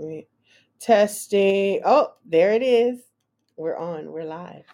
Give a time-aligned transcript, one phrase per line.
[0.00, 0.28] Wait.
[0.80, 1.82] Testing.
[1.84, 3.00] Oh, there it is.
[3.58, 4.10] We're on.
[4.10, 4.64] We're live.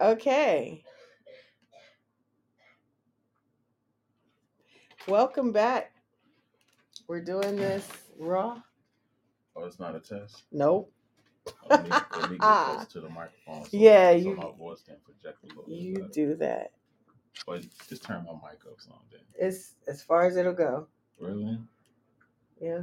[0.00, 0.82] Okay.
[5.06, 5.92] Welcome back.
[7.06, 7.86] We're doing this
[8.18, 8.62] raw.
[9.54, 10.44] Oh, it's not a test.
[10.52, 10.90] Nope.
[11.46, 13.64] Oh, let, me, let me get close to the microphone.
[13.64, 15.74] So, Yeah, so you- my voice can project a little bit.
[15.76, 16.08] You better.
[16.14, 16.70] do that.
[17.46, 19.20] But just turn my mic up some then.
[19.38, 20.86] It's as far as it'll go.
[21.18, 21.58] Really?
[22.58, 22.82] Yeah.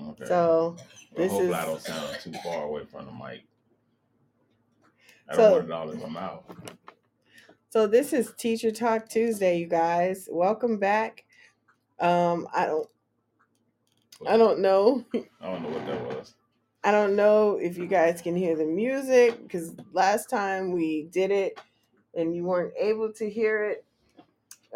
[0.00, 0.24] Okay.
[0.26, 3.44] So Well, this hopefully is- I don't sound too far away from the mic.
[5.28, 6.44] I So- don't want it all in my mouth.
[7.70, 10.28] so this is Teacher Talk Tuesday, you guys.
[10.30, 11.24] Welcome back.
[12.00, 12.88] Um, I don't
[14.26, 15.04] I don't know.
[15.14, 16.34] I don't know what that was.
[16.82, 21.30] I don't know if you guys can hear the music because last time we did
[21.30, 21.60] it
[22.14, 23.84] and you weren't able to hear it.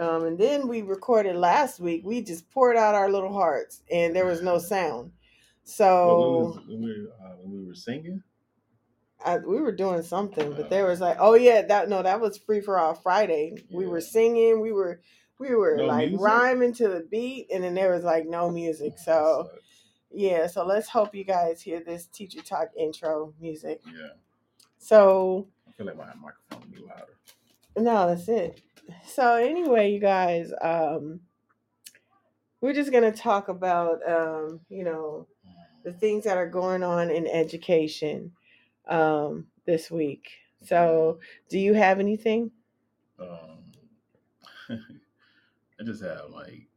[0.01, 2.03] Um, and then we recorded last week.
[2.05, 5.13] We just poured out our little hearts and there was no sound.
[5.65, 8.23] So when we, were, uh, when we were singing,
[9.25, 12.39] I, we were doing something, but there was like, oh yeah, that no, that was
[12.39, 13.65] free for all Friday.
[13.71, 15.01] We were singing, we were
[15.39, 16.21] we were No like music?
[16.21, 18.99] rhyming to the beat, and then there was like no music.
[18.99, 19.49] So
[20.11, 23.81] yeah, so let's hope you guys hear this teacher talk intro music.
[23.87, 24.09] yeah,
[24.79, 27.17] So I feel like my microphone be louder.
[27.77, 28.61] no, that's it.
[29.07, 31.21] So anyway, you guys, um,
[32.61, 35.27] we're just gonna talk about um, you know,
[35.85, 38.33] the things that are going on in education
[38.89, 40.31] um this week.
[40.63, 42.51] So do you have anything?
[43.19, 43.65] Um,
[44.71, 46.69] I just have like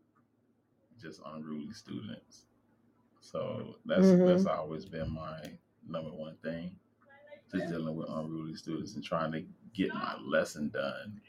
[1.01, 2.45] just unruly students.
[3.21, 4.25] So that's Mhm.
[4.25, 5.39] that's always been my
[5.87, 6.75] number one thing.
[7.53, 11.21] Just dealing with unruly students and trying to get my lesson done.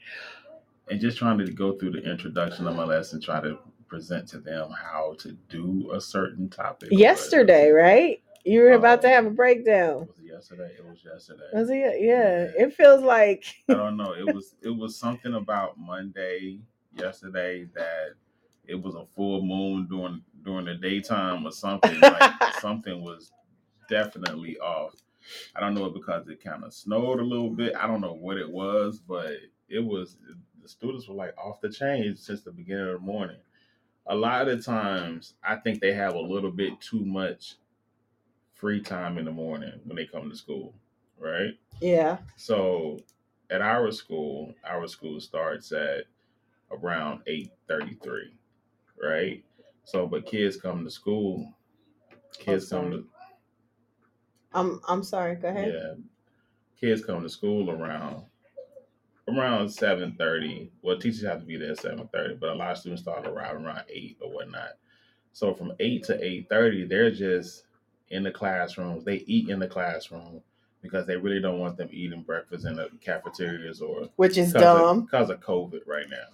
[0.89, 3.57] And just trying to go through the introduction of my lesson, try to
[3.87, 6.89] present to them how to do a certain topic.
[6.91, 8.21] Yesterday, right?
[8.45, 9.11] You were about to Oh.
[9.11, 10.07] have a breakdown.
[10.07, 10.71] Was it yesterday?
[10.77, 11.43] It was yesterday.
[11.53, 12.01] Was it?
[12.01, 12.49] Yeah.
[12.57, 14.13] It feels like I don't know.
[14.13, 16.59] It was it was something about Monday
[16.93, 18.11] yesterday that
[18.65, 21.99] it was a full moon during during the daytime or something.
[21.99, 23.31] Like something was
[23.89, 24.95] definitely off.
[25.55, 27.75] I don't know because it kind of snowed a little bit.
[27.75, 29.33] I don't know what it was, but
[29.67, 30.15] it was
[30.67, 33.39] the students were like off the chain since the beginning of the morning.
[34.07, 37.55] A lot of times, I think they have a little bit too much
[38.53, 40.73] free time in the morning when they come to school,
[41.17, 41.53] right?
[41.81, 42.17] yeah.
[42.35, 42.99] So
[43.49, 46.05] at our school, our school starts at
[46.71, 48.33] around eight thirty three,
[49.01, 49.43] right?
[49.85, 51.53] So but kids come to school,
[52.33, 53.07] kids come to
[54.53, 55.35] I'm I'm sorry.
[55.35, 55.67] Go ahead.
[55.67, 55.93] yeah,
[56.79, 58.25] kids come to school around
[59.27, 60.71] around seven thirty.
[60.81, 63.27] Well, teachers have to be there at seven thirty, but a lot of students start
[63.27, 64.73] arriving around eight or whatnot.
[65.33, 67.63] So from eight to eight thirty, they're just
[68.09, 69.03] in the classrooms.
[69.03, 70.41] They eat in the classroom
[70.81, 74.61] because they really don't want them eating breakfast in the cafeterias or Which is because
[74.61, 74.99] dumb.
[74.99, 76.27] of, because of COVID right now.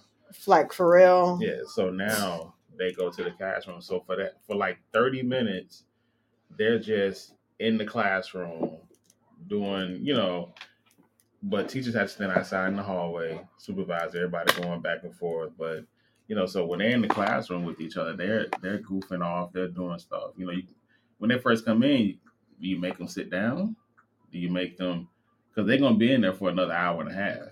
[0.46, 1.38] like for real.
[1.40, 3.80] Yeah, so now they go to the classroom.
[3.80, 5.84] So for that, for like thirty minutes,
[6.56, 8.76] they're just in the classroom
[9.48, 10.54] doing, you know.
[11.46, 15.52] But teachers have to stand outside in the hallway, supervise everybody going back and forth.
[15.58, 15.84] But
[16.26, 19.52] you know, so when they're in the classroom with each other, they're they're goofing off,
[19.52, 20.30] they're doing stuff.
[20.36, 20.62] You know, you,
[21.18, 22.18] when they first come in,
[22.60, 23.76] do you make them sit down?
[24.32, 25.08] Do you make them
[25.50, 27.50] because they're gonna be in there for another hour and a half,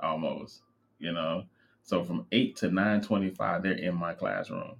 [0.00, 0.62] almost.
[1.00, 1.44] You know,
[1.82, 4.76] so from eight to nine twenty-five, they're in my classroom,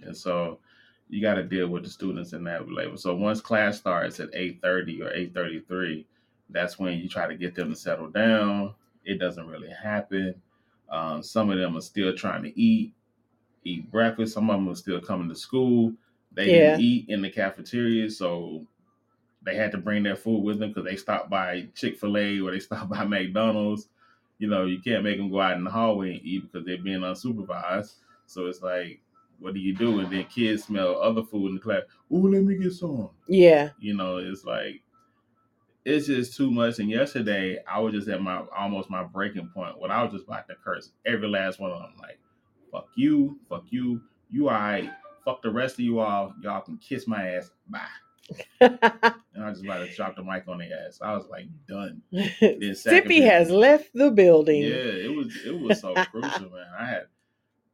[0.00, 0.60] and so
[1.10, 2.96] you got to deal with the students in that level.
[2.96, 6.06] So once class starts at eight thirty or eight thirty-three,
[6.52, 8.74] that's when you try to get them to settle down.
[9.04, 10.34] It doesn't really happen.
[10.90, 12.92] Um, some of them are still trying to eat,
[13.64, 14.34] eat breakfast.
[14.34, 15.92] Some of them are still coming to school.
[16.32, 18.64] They didn't eat in the cafeteria, so
[19.42, 22.40] they had to bring their food with them because they stopped by Chick Fil A
[22.40, 23.88] or they stopped by McDonald's.
[24.38, 26.78] You know, you can't make them go out in the hallway and eat because they're
[26.78, 27.94] being unsupervised.
[28.26, 29.00] So it's like,
[29.38, 30.00] what do you do?
[30.00, 31.82] And then kids smell other food in the class.
[32.10, 33.10] Oh, let me get some.
[33.28, 33.70] Yeah.
[33.78, 34.82] You know, it's like
[35.84, 36.78] it's just too much.
[36.78, 40.26] And yesterday, I was just at my almost my breaking point when I was just
[40.26, 41.94] about to curse every last one of them.
[42.00, 42.18] Like,
[42.70, 44.00] fuck you, fuck you,
[44.30, 44.90] you alright,
[45.24, 46.34] fuck the rest of you all.
[46.42, 47.50] Y'all can kiss my ass.
[47.68, 47.80] Bye.
[49.40, 50.98] And I was just about to drop the mic on their ass.
[51.00, 52.02] I was like, done.
[52.12, 54.60] Sippy has left the building.
[54.62, 56.66] Yeah, it was it was so crucial, man.
[56.78, 57.02] I had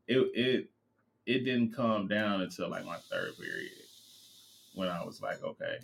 [0.06, 0.70] it it
[1.26, 3.73] it didn't come down until like my third period
[4.75, 5.79] when I was like, okay,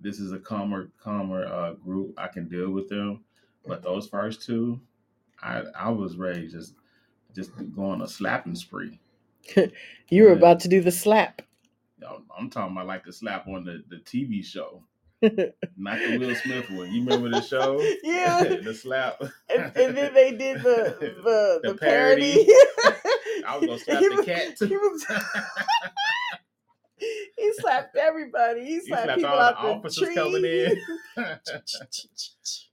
[0.00, 2.14] this is a calmer calmer uh, group.
[2.18, 3.24] I can deal with them.
[3.66, 4.80] But those first two,
[5.42, 6.74] I I was ready just
[7.34, 8.98] just go on a slapping spree.
[10.08, 11.42] You were about to do the slap.
[12.08, 14.84] I'm, I'm talking about like the slap on the, the TV show,
[15.22, 16.92] not the Will Smith one.
[16.92, 17.80] You remember the show?
[18.04, 18.44] Yeah.
[18.62, 19.20] the slap.
[19.50, 22.46] and, and then they did the the, the, The parody.
[22.46, 23.44] parody.
[23.46, 25.00] I was gonna slap He the was- cat too.
[27.36, 28.64] He slapped everybody.
[28.64, 30.14] He He slapped slapped people all the out the officers tree.
[30.14, 30.82] coming in.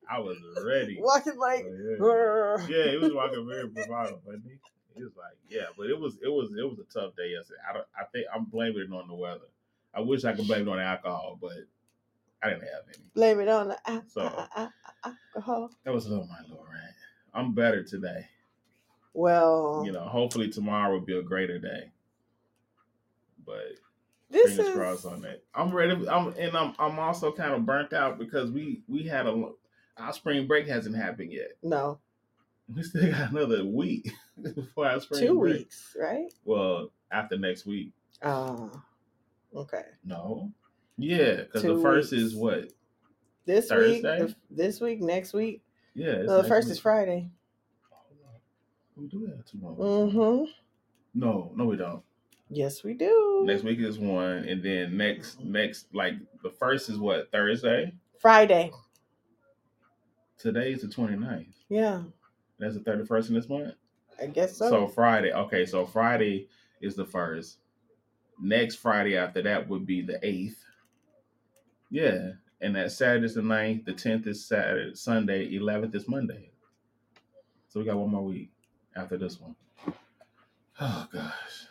[0.10, 0.98] I was ready.
[1.01, 2.75] Walking like, Oh, yeah.
[2.86, 4.51] Yeah, he was walking very bravado, but he,
[4.95, 7.60] he was like, yeah, but it was it was it was a tough day yesterday.
[7.69, 9.48] I don't, I think I'm blaming it on the weather.
[9.94, 11.51] I wish I could blame it on alcohol, but
[12.44, 13.04] I didn't have any.
[13.13, 14.74] blame it on the al- So- al- al-
[15.04, 15.71] al- alcohol.
[15.83, 16.94] That was a little my little rant.
[17.33, 18.27] I'm better today.
[19.15, 21.92] Well, You know, hopefully tomorrow will be a greater day.
[23.45, 23.77] But
[24.34, 25.44] this fingers is crossed on that.
[25.56, 25.94] I'm ready.
[26.10, 29.50] I'm and I'm I'm also kind of burnt out because we we had a
[29.98, 31.52] our spring break hasn't happened yet.
[31.62, 32.00] no
[32.74, 35.58] We still got another week before our spring two break.
[35.60, 36.32] weeks, right?
[36.46, 37.92] Well, after next week.
[38.24, 38.72] Oh,
[39.56, 39.84] okay.
[40.04, 40.52] No.
[40.98, 42.24] Yeah, because the first weeks.
[42.24, 42.70] is what?
[43.46, 45.64] This week, the, this week, next week.
[45.96, 46.08] Yeah.
[46.12, 46.74] it's No, the first week.
[46.74, 47.30] is Friday.
[48.96, 49.76] We do have tomorrow.
[49.76, 50.52] Mm-hmm.
[51.20, 52.04] No, no, we don't.
[52.54, 53.42] Yes, we do.
[53.46, 56.14] Next week is one, and then next next like
[56.44, 57.94] the first is what Thursday.
[58.20, 58.72] Friday.
[60.38, 61.48] Today is the 29th.
[61.70, 62.04] Yeah,
[62.60, 63.74] That's the thirty first in this month.
[64.22, 64.70] I guess So.
[64.70, 64.88] so.
[64.88, 66.48] Friday, okay, so Friday
[66.82, 67.58] is the first.
[68.42, 70.64] Next Friday after that would be the eighth.
[71.90, 76.52] Yeah, and that Saturday's the 9th, the tenth is Saturday, Sunday, eleventh is Monday.
[77.70, 78.52] So we got one more week
[78.96, 79.56] after this one.
[80.80, 81.62] Oh gosh,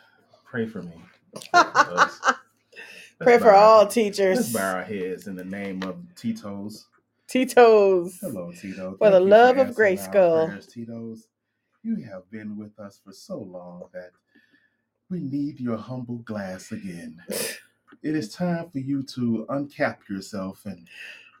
[0.53, 0.93] pray for me.
[1.53, 2.21] Let's-
[3.19, 4.53] Pray for all Let's teachers.
[4.53, 6.85] bow our heads in the name of Tito's.
[7.27, 8.19] Tito's.
[8.21, 8.95] Hello, Tito.
[8.99, 10.47] For the Thank love of answering our Grayskull.
[10.47, 11.27] prayers, Tito's.
[11.83, 14.11] You have been with us for so long that
[15.09, 17.19] we need your humble glass again.
[18.03, 20.87] It is time for you to uncap yourself and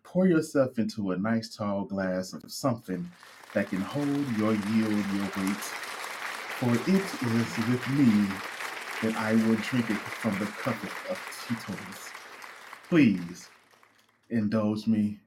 [0.03, 3.09] pour yourself into a nice tall glass of something
[3.53, 4.07] that can hold
[4.37, 5.63] your yield, your weight.
[6.59, 8.27] For it is with me
[9.03, 10.75] that I will drink it from the cup
[11.09, 12.09] of Tito's.
[12.89, 13.49] Please
[14.29, 15.19] indulge me.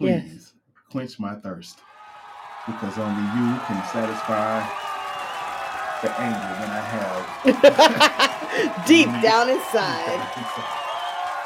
[0.00, 0.22] Yes.
[0.24, 0.54] Please
[0.90, 1.78] quench my thirst.
[2.66, 4.60] Because only you can satisfy
[6.02, 8.86] the anger that I have.
[8.86, 10.20] Deep down inside.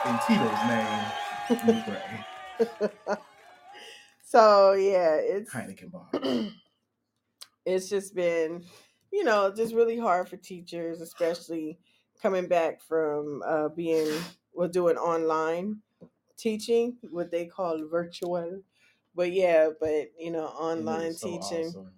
[0.09, 3.17] In Tito's name, we pray.
[4.33, 6.09] So yeah, it's Heineken bar.
[7.67, 8.65] it's just been,
[9.13, 11.79] you know, just really hard for teachers, especially
[12.21, 14.11] coming back from uh, being
[14.53, 15.79] well doing online
[16.37, 18.63] teaching, what they call virtual.
[19.15, 21.67] But yeah, but you know, online so teaching.
[21.67, 21.93] awesome.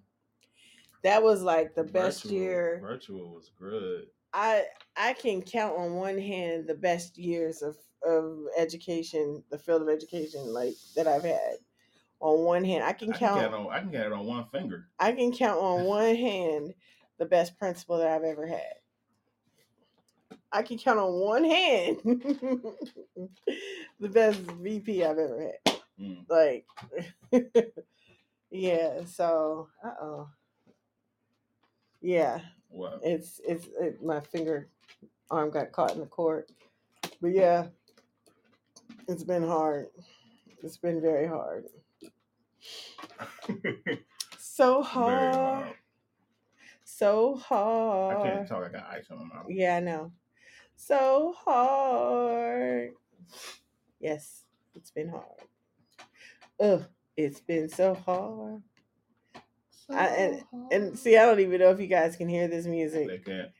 [1.03, 2.79] That was like the best Virtual- year.
[2.81, 4.07] Virtual was good.
[4.33, 4.65] I
[4.97, 9.89] I can count on one hand the best years of of education, the field of
[9.89, 11.55] education like that I've had.
[12.19, 14.45] On one hand, I can I can, count on, I can get it on one
[14.45, 14.87] finger.
[14.99, 16.73] I can count on one hand
[17.17, 18.75] the best principal that I've ever had.
[20.51, 21.97] I can count on one hand
[23.99, 25.75] the best VP I've ever had.
[25.99, 26.25] Mm.
[26.29, 26.65] Like,
[28.51, 29.05] yeah.
[29.05, 30.29] So, uh oh.
[32.01, 32.39] Yeah,
[32.69, 32.99] What?
[33.03, 34.69] it's it's it, my finger
[35.31, 36.45] arm got caught in the cord,
[37.21, 37.67] but yeah,
[39.07, 39.87] it's been hard.
[40.63, 41.65] It's been very hard.
[44.37, 45.31] So Very
[46.99, 47.39] hard.
[47.41, 48.17] hard.
[48.17, 48.63] I can't talk.
[48.65, 49.45] I got ice on my mouth.
[49.49, 50.11] Yeah, I know.
[50.75, 52.91] So hard.
[53.99, 54.43] Yes,
[54.75, 55.25] it's been hard.
[56.59, 56.85] Ugh,
[57.17, 58.61] it's been so hard.
[59.89, 62.71] I- and- And see, I don't even know if you guys can hear this they
[62.71, 63.25] music.
[63.25, 63.51] can't.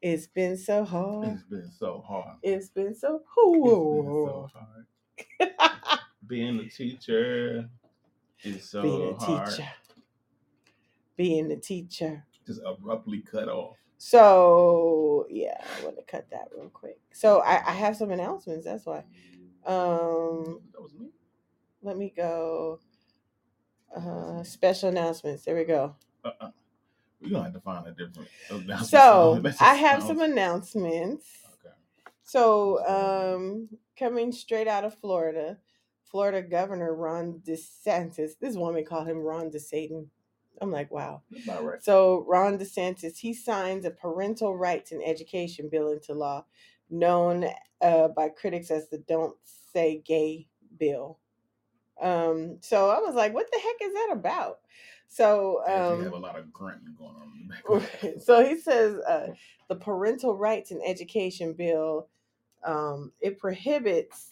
[0.00, 1.28] It's been so hard.
[1.34, 2.38] It's been so hard.
[2.42, 4.86] It's been so It's been so hard.
[5.78, 6.00] hard.
[6.26, 7.68] Being a teacher
[8.42, 9.48] is so Being a hard.
[9.50, 9.68] teacher.
[11.16, 12.24] Being a teacher.
[12.46, 13.76] Just abruptly cut off.
[13.98, 16.98] So yeah, I want to cut that real quick.
[17.12, 18.64] So I, I have some announcements.
[18.64, 19.04] That's why.
[19.64, 21.10] Um, That was me.
[21.82, 22.80] let me go.
[23.94, 25.44] Uh, special announcements.
[25.44, 25.94] There we go.
[26.24, 26.50] Uh-uh.
[27.20, 28.28] We're gonna have to find a different.
[28.50, 29.34] announcement So song.
[29.42, 31.26] That just I have some announcements.
[31.64, 31.74] Okay.
[32.24, 35.58] So um, coming straight out of Florida,
[36.10, 38.32] Florida Governor Ron DeSantis.
[38.40, 40.06] This woman called him Ron DeSatan.
[40.60, 41.22] I'm like, wow.
[41.44, 41.82] About right.
[41.82, 46.44] So Ron DeSantis he signs a parental rights and education bill into law,
[46.90, 47.46] known
[47.80, 49.36] uh, by critics as the "Don't
[49.72, 51.18] Say Gay" bill.
[52.00, 54.58] Um, so I was like, what the heck is that about?
[55.08, 58.22] So As you um, have a lot of grunting going on in the background.
[58.22, 59.28] so he says uh,
[59.68, 62.08] the parental rights and education bill
[62.64, 64.30] um, it prohibits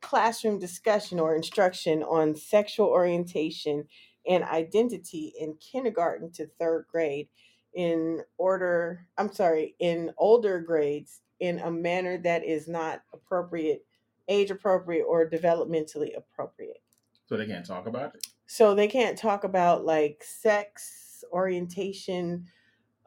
[0.00, 3.84] classroom discussion or instruction on sexual orientation
[4.26, 7.28] and identity in kindergarten to third grade
[7.74, 13.84] in order i'm sorry in older grades in a manner that is not appropriate
[14.28, 16.82] age appropriate or developmentally appropriate
[17.28, 18.26] so they can't talk about it.
[18.46, 22.44] so they can't talk about like sex orientation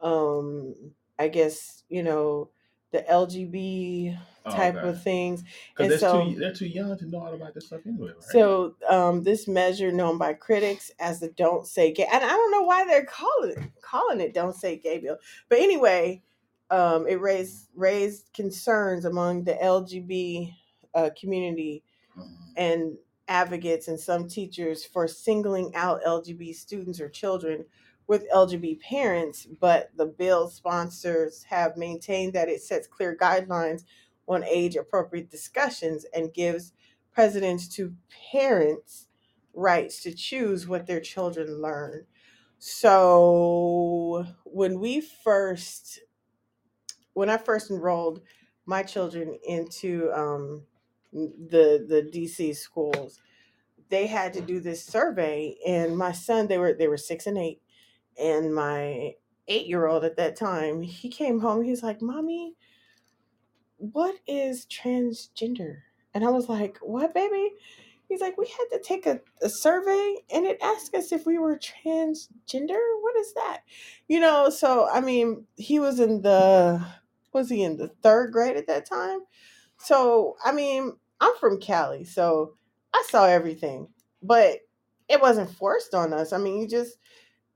[0.00, 0.74] um
[1.18, 2.48] i guess you know
[2.94, 4.88] the lgb Oh, type okay.
[4.90, 5.42] of things
[5.76, 8.10] Because and they're so too they're too young to know all about this stuff anyway,
[8.10, 8.20] right?
[8.20, 12.50] so um this measure known by critics as the don't say gay and i don't
[12.50, 15.16] know why they're calling it calling it don't say gay bill
[15.48, 16.22] but anyway
[16.70, 20.54] um it raised raised concerns among the lgb
[20.94, 21.82] uh, community
[22.16, 22.52] Mhm.
[22.56, 22.98] and
[23.28, 27.64] advocates and some teachers for singling out LGB students or children
[28.06, 33.84] with LGBT parents, but the bill sponsors have maintained that it sets clear guidelines
[34.28, 36.72] on age appropriate discussions and gives
[37.12, 37.94] precedence to
[38.32, 39.08] parents'
[39.54, 42.06] rights to choose what their children learn.
[42.58, 46.00] So when we first
[47.14, 48.22] when I first enrolled
[48.66, 50.64] my children into um,
[51.12, 53.20] the the DC schools,
[53.88, 57.38] they had to do this survey, and my son they were they were six and
[57.38, 57.62] eight,
[58.18, 59.14] and my
[59.48, 62.54] eight year old at that time he came home he's like, "Mommy,
[63.78, 65.78] what is transgender?"
[66.14, 67.52] And I was like, "What, baby?"
[68.08, 71.38] He's like, "We had to take a, a survey, and it asked us if we
[71.38, 72.80] were transgender.
[73.02, 73.62] What is that?"
[74.08, 76.84] You know, so I mean, he was in the
[77.32, 79.20] was he in the third grade at that time?
[79.78, 82.54] So, I mean, I'm from Cali, so
[82.94, 83.88] I saw everything,
[84.22, 84.60] but
[85.08, 86.32] it wasn't forced on us.
[86.32, 86.96] I mean, you just,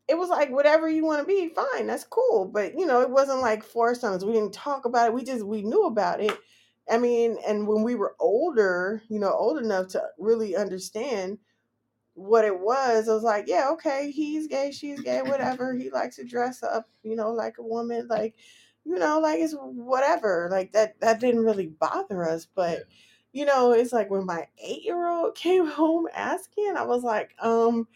[0.08, 2.46] it was like whatever you want to be, fine, that's cool.
[2.46, 4.24] But, you know, it wasn't like forced on us.
[4.24, 5.14] We didn't talk about it.
[5.14, 6.36] We just, we knew about it.
[6.90, 11.38] I mean, and when we were older, you know, old enough to really understand
[12.14, 15.74] what it was, I was like, yeah, okay, he's gay, she's gay, whatever.
[15.74, 18.34] He likes to dress up, you know, like a woman, like,
[18.84, 20.48] you know, like it's whatever.
[20.50, 22.46] Like that that didn't really bother us.
[22.54, 22.84] But
[23.32, 27.34] you know, it's like when my eight year old came home asking, I was like,
[27.40, 27.86] um,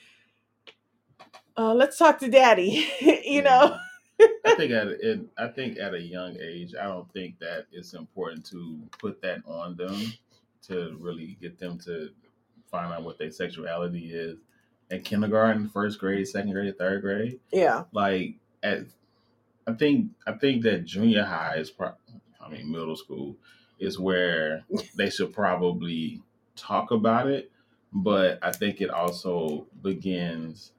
[1.56, 2.88] uh, let's talk to daddy.
[3.25, 3.76] you know?
[4.44, 7.94] I think at it, I think at a young age, I don't think that it's
[7.94, 10.12] important to put that on them
[10.68, 12.11] to really get them to
[12.71, 14.38] find out what their sexuality is
[14.90, 17.40] in kindergarten, first grade, second grade, third grade.
[17.52, 17.85] Yeah.
[17.92, 18.80] Like at,
[19.66, 21.94] I think I think that junior high is, pro-
[22.40, 23.37] I mean middle school
[23.78, 24.64] is where
[24.97, 26.23] they should probably
[26.56, 27.50] talk about it,
[27.92, 30.73] but I think it also begins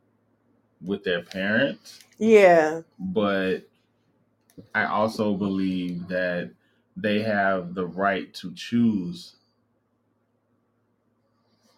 [0.83, 2.81] with their parents Yeah.
[2.99, 3.67] but
[4.75, 6.51] I also believe that
[6.95, 9.35] they have the right to choose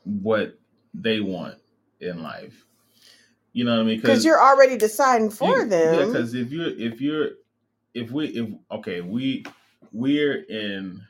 [0.04, 0.58] what
[0.94, 1.56] they want
[2.00, 2.66] in life.
[3.54, 4.02] You know what I mean?
[4.02, 6.00] Because you're already deciding for you- them.
[6.00, 7.30] Yeah, because if you're if you're
[7.94, 9.46] if we if okay we
[9.94, 11.02] we're in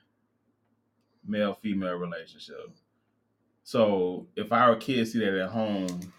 [1.25, 2.69] male female relationship.
[3.63, 6.13] So if our kids see that at home,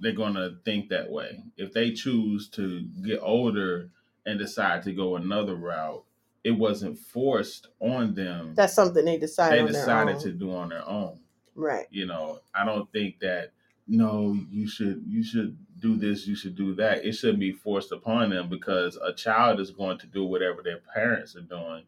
[0.00, 1.42] they're gonna think that way.
[1.56, 3.90] If they choose to get older
[4.24, 6.04] and decide to go another route,
[6.44, 8.54] it wasn't forced on them.
[8.54, 11.18] That's something they decide they on their decided to do on their own.
[11.54, 11.86] Right.
[11.90, 13.52] You know, I don't think that
[13.88, 17.04] no, you should you should do this, you should do that.
[17.04, 20.80] It shouldn't be forced upon them because a child is going to do whatever their
[20.94, 21.84] parents are doing,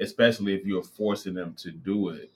[0.00, 2.30] especially if you're forcing them to do it.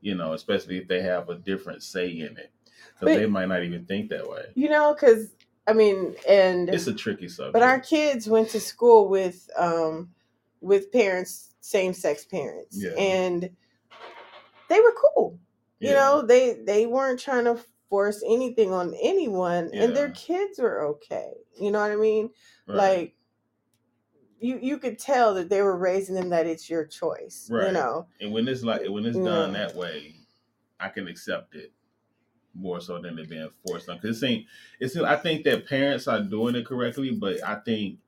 [0.00, 2.50] You know, especially if they have a different say in it,
[3.00, 4.46] because they might not even think that way.
[4.54, 5.30] You know, because
[5.66, 7.52] I mean, and It's a tricky subject.
[7.52, 10.10] but our kids went to school with um
[10.60, 12.90] with parents, same sex parents, Yeah.
[12.98, 13.50] and
[14.68, 15.38] they were cool.
[15.80, 15.94] You Yeah.
[15.94, 17.58] know, they they weren't trying to
[17.88, 21.32] force anything on anyone, and their kids were okay.
[21.58, 22.30] You know what I mean?
[22.66, 22.76] Right.
[22.76, 23.14] Like
[24.40, 27.48] you you could tell that they were raising them that it's your choice.
[27.50, 27.66] Right.
[27.68, 29.66] You know, And when it's like when it's done Yeah.
[29.66, 30.14] that way,
[30.80, 31.72] I can accept it
[32.58, 33.98] more so than it being forced on.
[34.00, 34.46] Because it ain't.
[34.80, 34.96] It's.
[34.96, 37.98] I think that parents are doing it correctly, but I think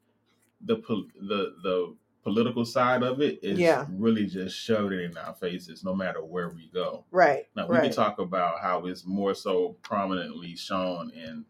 [0.65, 3.87] the the the political side of it is Yeah.
[3.93, 7.05] really just shoved it in our faces, no matter where we go.
[7.11, 7.47] right?
[7.57, 7.85] Now we right.
[7.85, 11.47] can talk about how it's more so prominently shown in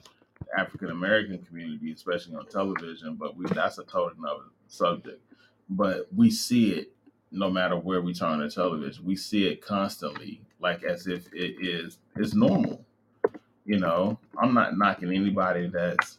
[0.57, 3.17] African American community, especially on television.
[3.17, 5.21] But we that's a totally another subject.
[5.69, 6.93] But we see it
[7.33, 9.05] no matter where we turn the television.
[9.05, 12.85] We see it constantly, like as if it is it's normal.
[13.65, 16.19] You know, I'm not knocking anybody that's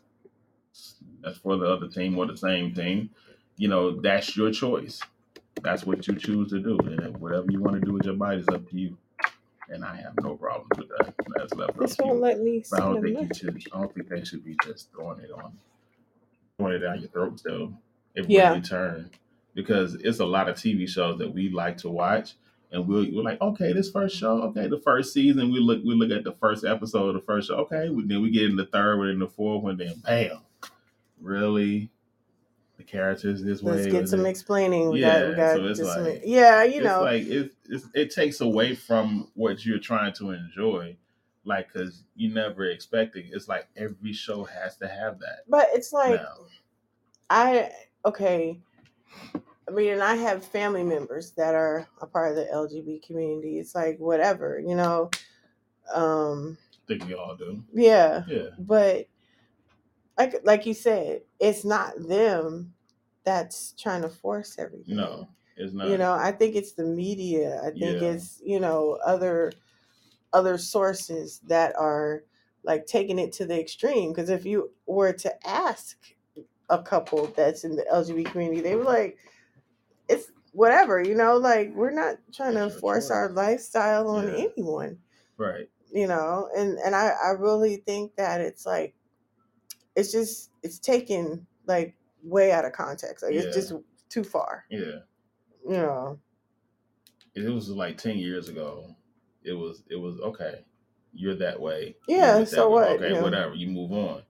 [1.22, 3.10] that's for the other team or the same team.
[3.58, 5.02] You know, that's your choice.
[5.62, 8.40] That's what you choose to do, and whatever you want to do with your body
[8.40, 8.98] is up to you.
[9.70, 11.14] And I have no problems with that.
[11.38, 12.22] That's left This won't you.
[12.22, 13.64] let me But I don't think you should.
[13.74, 15.54] I don't think they should be just throwing it on,
[16.58, 17.42] throwing it down your throat.
[17.46, 17.74] Though,
[18.16, 18.56] if Yeah.
[18.56, 19.12] you turn,
[19.54, 22.34] because it's a lot of TV shows that we like to watch,
[22.72, 25.94] and we'll, we're like, okay, this first show, okay, the first season, we look, we
[25.96, 28.56] look at the first episode of the first show, okay, we, then we get in
[28.56, 30.40] the third one, and the fourth one, then bam,
[31.20, 31.90] really,
[32.78, 33.74] the characters this way.
[33.74, 34.30] Let's get some it?
[34.30, 34.90] explaining.
[34.92, 37.24] We Yeah, got, we got so it's just some, like- yeah, you it's know, like
[37.24, 40.96] it, it's, it takes away from what you're trying to enjoy
[41.44, 45.92] like because you never expected it's like every show has to have that but it's
[45.92, 46.36] like now
[47.32, 47.72] I
[48.06, 48.60] okay.
[49.72, 53.58] I mean, and I have family members that are a part of the LGBT community.
[53.60, 55.10] It's like whatever, you know.
[55.94, 59.08] Um, i think we all do yeah, yeah but
[60.18, 62.74] like like you said, it's not them
[63.24, 64.96] that's trying to force everything.
[64.98, 68.10] no it's not you know i think it's the media i think Yeah.
[68.14, 69.52] it's you know other
[70.34, 72.24] other sources that are
[72.64, 75.98] like taking it to the extreme because if you were to ask
[76.70, 79.18] a couple that's in the lgbt community they were like
[80.54, 84.48] whatever you know like we're not trying to force our lifestyle on Yeah.
[84.58, 84.98] anyone
[85.38, 88.94] right you know and and i i really think that it's like
[89.96, 93.42] it's just it's taken like way out of context like Yeah.
[93.42, 93.74] it's just
[94.10, 95.00] too far yeah
[95.66, 96.20] you know
[97.34, 98.96] it was like 10 years ago
[99.44, 100.66] it was it was okay
[101.14, 102.74] you're that way Yeah, so way.
[102.74, 103.24] what, okay you know?
[103.24, 104.24] whatever you move on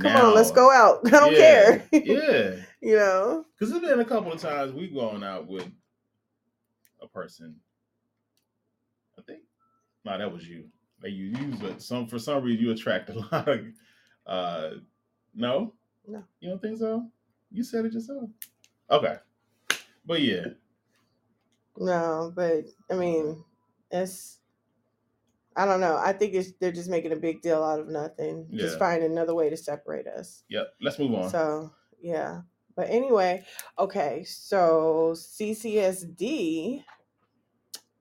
[0.00, 1.00] Come on, let's go out.
[1.06, 1.88] I don't yeah, care.
[1.92, 3.44] yeah you know?
[3.58, 5.68] Because there's been a couple of times we've gone out with
[7.02, 7.56] a person.
[9.18, 9.40] I think.
[10.04, 10.64] No, that was you.
[11.02, 11.82] Like you use it.
[11.82, 13.60] Some for some reason you attract a lot of.
[14.26, 14.70] Uh,
[15.34, 15.74] no.
[16.06, 16.24] No.
[16.40, 17.08] You don't think so?
[17.50, 18.30] You said it yourself.
[18.90, 19.16] Okay.
[20.04, 20.46] But yeah,
[21.76, 23.42] No, but I mean,
[23.90, 24.38] it's
[25.56, 25.96] I don't know.
[25.96, 28.46] I think it's they're just making a big deal out of nothing.
[28.54, 28.78] Just Yeah.
[28.78, 30.44] find another way to separate us.
[30.48, 30.74] yep.
[30.80, 31.30] Let's move on.
[31.30, 32.42] So yeah.
[32.74, 33.42] But anyway,
[33.78, 36.84] okay, so CCSD,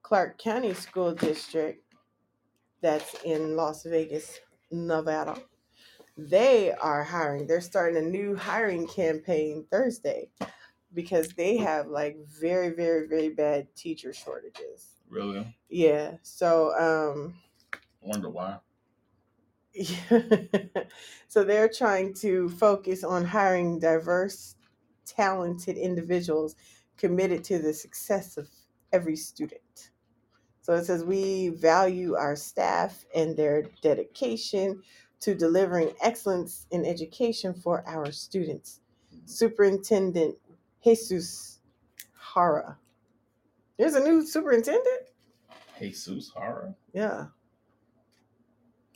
[0.02, 1.82] Clark County School District,
[2.82, 4.40] that's in Las Vegas,
[4.72, 5.38] Nevada.
[6.18, 7.48] They are hiring.
[7.48, 10.30] They're starting a new hiring campaign Thursday
[10.94, 14.88] because they have like very, very, very bad teacher shortages.
[15.10, 15.56] really?
[15.70, 16.18] Yeah.
[16.22, 17.36] So um
[18.06, 18.58] wonder why.
[21.28, 24.56] so they're trying to focus on hiring diverse,
[25.06, 26.56] talented individuals
[26.98, 28.48] committed to the success of
[28.94, 29.92] every student.
[30.62, 34.82] So it says we value our staff and their dedication
[35.20, 38.80] to delivering excellence in education for our students.
[39.14, 39.28] Mm-hmm.
[39.28, 40.38] Superintendent
[40.84, 41.60] Jesus
[42.34, 42.78] Jara.
[43.78, 45.10] There's a new superintendent?
[45.80, 46.76] Jesus horror.
[46.94, 47.26] Yeah.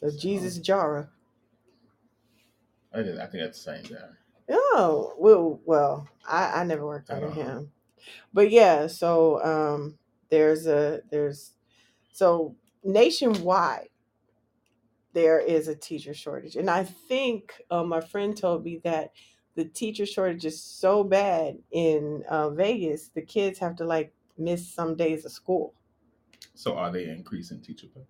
[0.01, 1.09] The Jesus Jara.
[2.93, 4.07] I think I think that's the same guy.
[4.51, 7.43] Oh, well, well, I, I never worked I under don't know.
[7.43, 7.71] him.
[8.33, 9.97] But yeah, so um
[10.29, 11.53] there's a there's
[12.11, 13.89] so nationwide
[15.13, 16.55] there is a teacher shortage.
[16.55, 19.11] And I think uh, my friend told me that
[19.55, 24.67] the teacher shortage is so bad in uh, Vegas, the kids have to like miss
[24.67, 25.73] some days of school.
[26.53, 28.01] So are they increasing teacher pay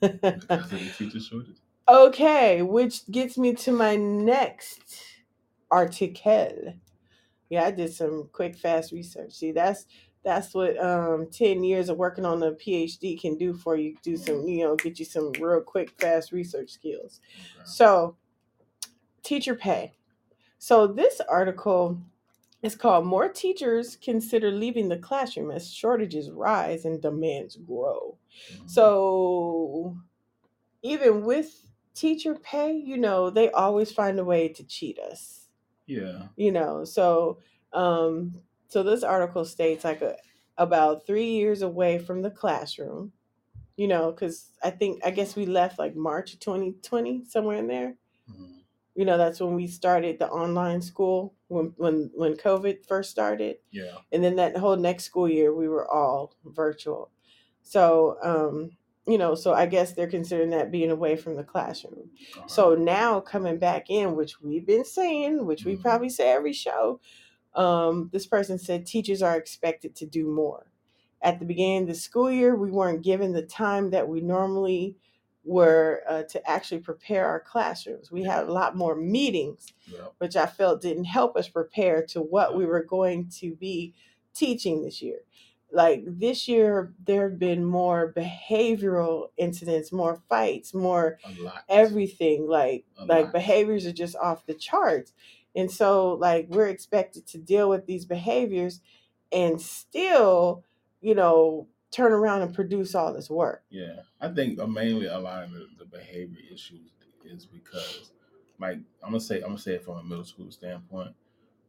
[0.00, 1.56] because of the teacher shortage?
[1.88, 4.96] Okay, which gets me to my next
[5.70, 6.74] article.
[7.48, 9.32] Yeah, I did some quick, fast research.
[9.32, 9.86] See, that's
[10.24, 13.96] that's what um, ten years of working on a PhD can do for you.
[14.02, 17.20] Do some, you know, get you some real quick, fast research skills.
[17.56, 17.64] Okay.
[17.64, 18.16] So,
[19.22, 19.92] teacher pay.
[20.58, 22.00] So this article
[22.66, 28.18] is called "More Teachers Consider Leaving the Classroom as Shortages Rise and Demands Grow."
[28.66, 30.00] So mm-hmm.
[30.82, 35.48] even with teacher pay, you know, they always find a way to cheat us.
[35.86, 37.38] yeah, You know, so
[37.72, 38.36] um
[38.68, 40.16] so this article states like a,
[40.58, 43.12] about 3 years away from the classroom.
[43.76, 47.68] You know, cuz I think I guess we left like March of 2020 somewhere in
[47.68, 47.96] there.
[48.30, 48.55] Mm-hmm.
[48.96, 53.58] You know, that's when we started the online school when when when COVID first started.
[53.70, 57.10] Yeah, and then that whole next school year we were all virtual.
[57.62, 58.76] So um
[59.08, 62.10] you know so i guess they're considering that being away from the classroom.
[62.36, 62.46] Okay.
[62.48, 65.82] so now coming back in which we've been saying which we Mhm.
[65.82, 67.00] probably say every show
[67.54, 70.66] um this person said teachers are expected to do more.
[71.22, 74.96] At the beginning of the school year we weren't given the time that we normally
[75.46, 78.10] were uh, to actually prepare our classrooms.
[78.10, 80.14] We had a lot more meetings, Yep.
[80.18, 83.94] which I felt didn't help us prepare to what we were going to be
[84.34, 85.20] teaching this year.
[85.72, 91.18] Like this year, there have been more behavioral incidents, more fights, more
[91.68, 92.46] everything.
[92.48, 95.12] Like like behaviors are just off the charts,
[95.54, 98.80] and so like we're expected to deal with these behaviors,
[99.32, 100.64] and still,
[101.00, 103.62] you know, turn around and produce all this work.
[103.70, 106.90] Yeah, I think uh, mainly a lot of the, behavior issues
[107.24, 108.10] is because,
[108.60, 111.14] like, I'm gonna say, I'm gonna say it from a middle school standpoint.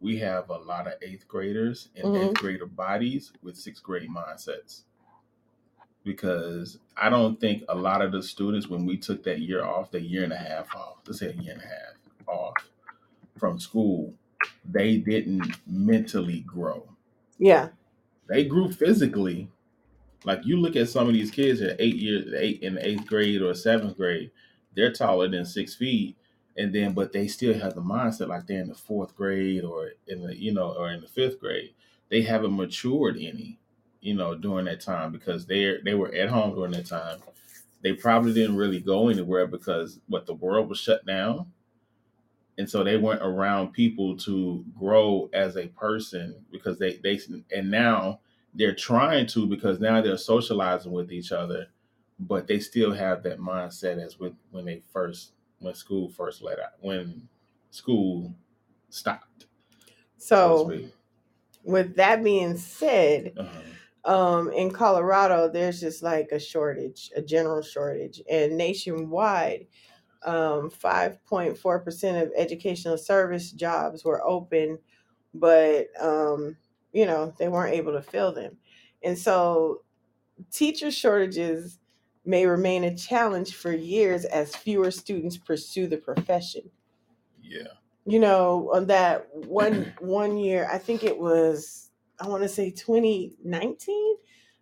[0.01, 2.29] We have a lot of eighth graders and Mhm.
[2.31, 4.83] eighth grader bodies with sixth grade mindsets.
[6.03, 9.91] Because I don't think a lot of the students, when we took that year off,
[9.91, 11.95] the year and a half off, let's say a year and a half
[12.27, 12.53] off
[13.37, 14.13] from school,
[14.65, 16.87] they didn't mentally grow
[17.39, 17.69] Yeah,
[18.27, 19.49] they grew physically.
[20.25, 23.41] Like you look at some of these kids at eight years, eight in eighth grade
[23.41, 24.31] or seventh grade,
[24.75, 26.17] they're taller than six feet,
[26.57, 29.91] and then but they still have the mindset like they're in the fourth grade or
[30.07, 31.73] in the you know or in the fifth grade.
[32.09, 33.59] They haven't matured any,
[34.01, 37.19] you know, during that time because they they were at home during that time.
[37.83, 41.51] They probably didn't really go anywhere because what the world was shut down,
[42.57, 47.19] and so they weren't around people to grow as a person because they they
[47.55, 48.19] and now
[48.57, 51.67] they're trying to because now they're socializing with each other
[52.19, 56.59] but they still have that mindset as with when they first when school first let
[56.59, 57.29] out when
[57.71, 58.33] school
[58.89, 59.47] stopped
[60.17, 60.89] so so
[61.63, 63.61] with that being said, Uh-huh.
[64.05, 69.67] um, in Colorado, there's just like a shortage, a general shortage, and nationwide,
[70.23, 74.79] um, 5.4% of educational service jobs were open,
[75.33, 76.57] but um,
[76.93, 78.57] you know they weren't able to fill them,
[79.03, 79.81] and so
[80.51, 81.79] teacher shortages
[82.25, 86.69] may remain a challenge for years as fewer students pursue the profession.
[87.41, 87.67] Yeah.
[88.05, 91.89] You know on that one one year i think it was
[92.21, 94.15] i want to say 2019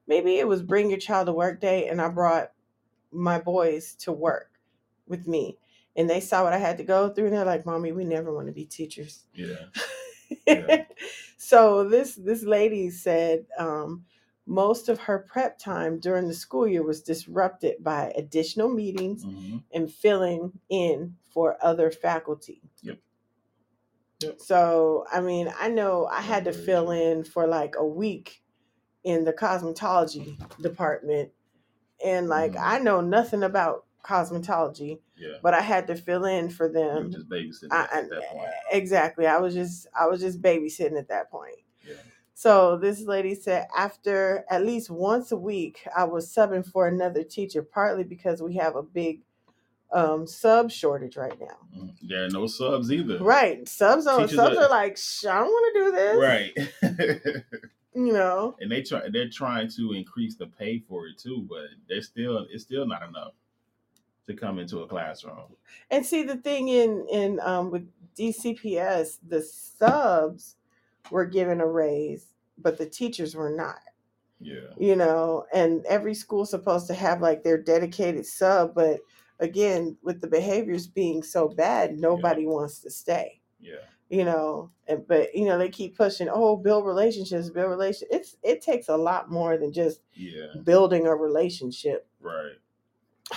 [0.07, 2.51] maybe it was bring your child to work day and i brought
[3.11, 4.51] my boys to work
[5.07, 5.57] with me.
[5.95, 8.33] And they saw what i had to go through and they're like mommy we never
[8.33, 9.25] want to be teachers.
[9.33, 9.65] Yeah
[10.47, 10.85] Yeah.
[11.37, 14.05] so this this lady said um,
[14.45, 19.57] most of her prep time during the school year was disrupted by additional meetings hmm
[19.73, 22.61] and filling in for other faculty.
[22.83, 22.99] Yep.
[24.21, 24.39] Yep.
[24.41, 26.93] So, I mean, I know I had to very fill true.
[26.95, 28.43] in for like a week
[29.03, 31.31] in the cosmetology department.
[32.03, 32.61] And like, Mhm.
[32.61, 37.11] I know nothing about cosmetology, yeah but I had to fill in for them.
[37.11, 39.25] just babysitting I, at that point exactly.
[39.27, 41.55] I was just, I was just babysitting at that point.
[41.87, 41.95] yeah
[42.33, 47.23] So this lady said after at least once a week, I was subbing for another
[47.23, 49.21] teacher, partly because we have a big
[49.93, 51.87] um, sub shortage right now.
[52.01, 53.65] There are no subs either Right.
[53.69, 56.17] Subs are Teachers subs are- are like, "Sh- I don't want to do this.
[56.17, 57.43] right
[57.95, 58.57] You know.
[58.59, 62.45] and they try they're trying to increase the pay for it too, but they're still
[62.51, 63.31] it's still not enough
[64.27, 65.55] to come into a classroom.
[65.91, 70.55] And see the thing in in um with DCPS, the subs
[71.11, 73.79] were given a raise, but the teachers were not.
[74.39, 74.71] Yeah.
[74.77, 78.99] You know, and every school's supposed to have like their dedicated sub, but
[79.39, 83.41] again, with the behaviors being so bad, nobody wants to stay.
[83.59, 83.75] Yeah.
[84.09, 88.37] you know and but you know they keep pushing oh build relationships build relation it's
[88.43, 90.61] it takes a lot more than just Yeah.
[90.63, 92.59] building a relationship Right.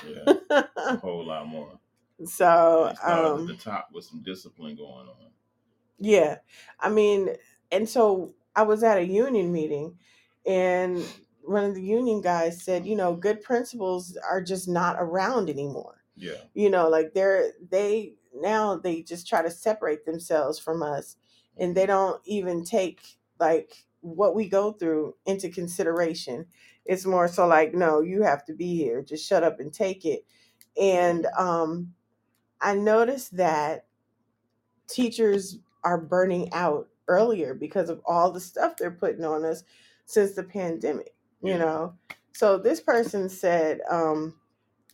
[0.07, 0.35] Yeah.
[0.77, 1.79] a whole lot more.
[2.24, 5.31] so started at um the top with some discipline going on.
[5.98, 6.37] yeah
[6.81, 7.31] i mean
[7.72, 9.96] and so i was at a union meeting
[10.46, 11.05] and
[11.42, 16.03] one of the union guys said you know good principals are just not around anymore
[16.16, 16.33] Yeah.
[16.55, 21.16] you know like they're they now they just try to separate themselves from us
[21.57, 23.01] and they don't even take
[23.40, 26.46] like what we go through into consideration
[26.88, 30.07] it's more so like no you have to be here just shut up and take
[30.07, 30.27] it
[30.83, 31.94] and um
[32.61, 33.87] i noticed that
[34.88, 39.64] teachers are burning out earlier because of all the stuff they're putting on us
[40.07, 41.59] since the pandemic you Yeah.
[41.59, 41.94] know
[42.35, 44.35] so this person said um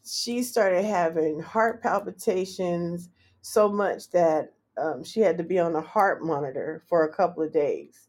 [0.06, 3.10] she started having heart palpitations
[3.42, 7.44] so much that um, she had to be on a heart monitor for a couple
[7.44, 8.08] of days.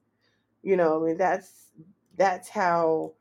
[0.63, 1.71] You know, I mean that's
[2.17, 3.13] that's how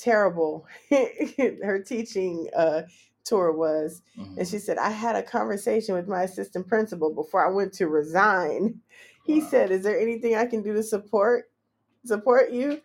[0.00, 2.82] terrible her teaching uh,
[3.24, 4.02] tour was.
[4.18, 4.38] Mhm.
[4.38, 7.88] And she said, I had a conversation with my assistant principal before I went to
[7.88, 8.80] resign.
[9.26, 9.48] He Wow.
[9.50, 11.50] said, Is there anything I can do to support
[12.04, 12.80] support you?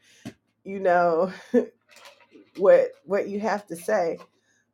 [0.63, 1.33] You know
[2.57, 4.19] what what you have to say.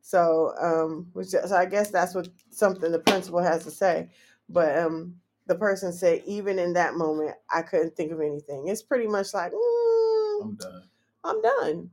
[0.02, 4.10] So, um, which so I guess that's what something the principal has to say.
[4.48, 8.68] But um, the person said even in that moment, I couldn't think of anything.
[8.68, 10.82] It's pretty much like mm, I'm done.
[11.24, 11.90] I'm done.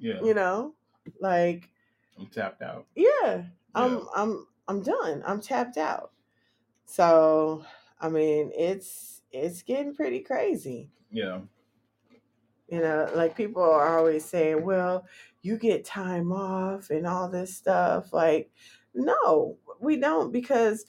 [0.00, 0.20] Yeah.
[0.22, 0.74] You know,
[1.20, 1.68] like
[2.18, 2.86] I'm tapped out.
[2.96, 4.00] yeah, I'm Yeah.
[4.16, 5.22] I'm I'm done.
[5.26, 6.12] I'm tapped out.
[6.86, 7.64] So,
[8.00, 10.90] I mean, it's it's getting pretty crazy.
[11.10, 11.40] Yeah.
[12.68, 15.06] You know, like people are always saying, well,
[15.42, 18.12] you get time off and all this stuff.
[18.12, 18.50] Like,
[18.94, 20.84] no, we don't because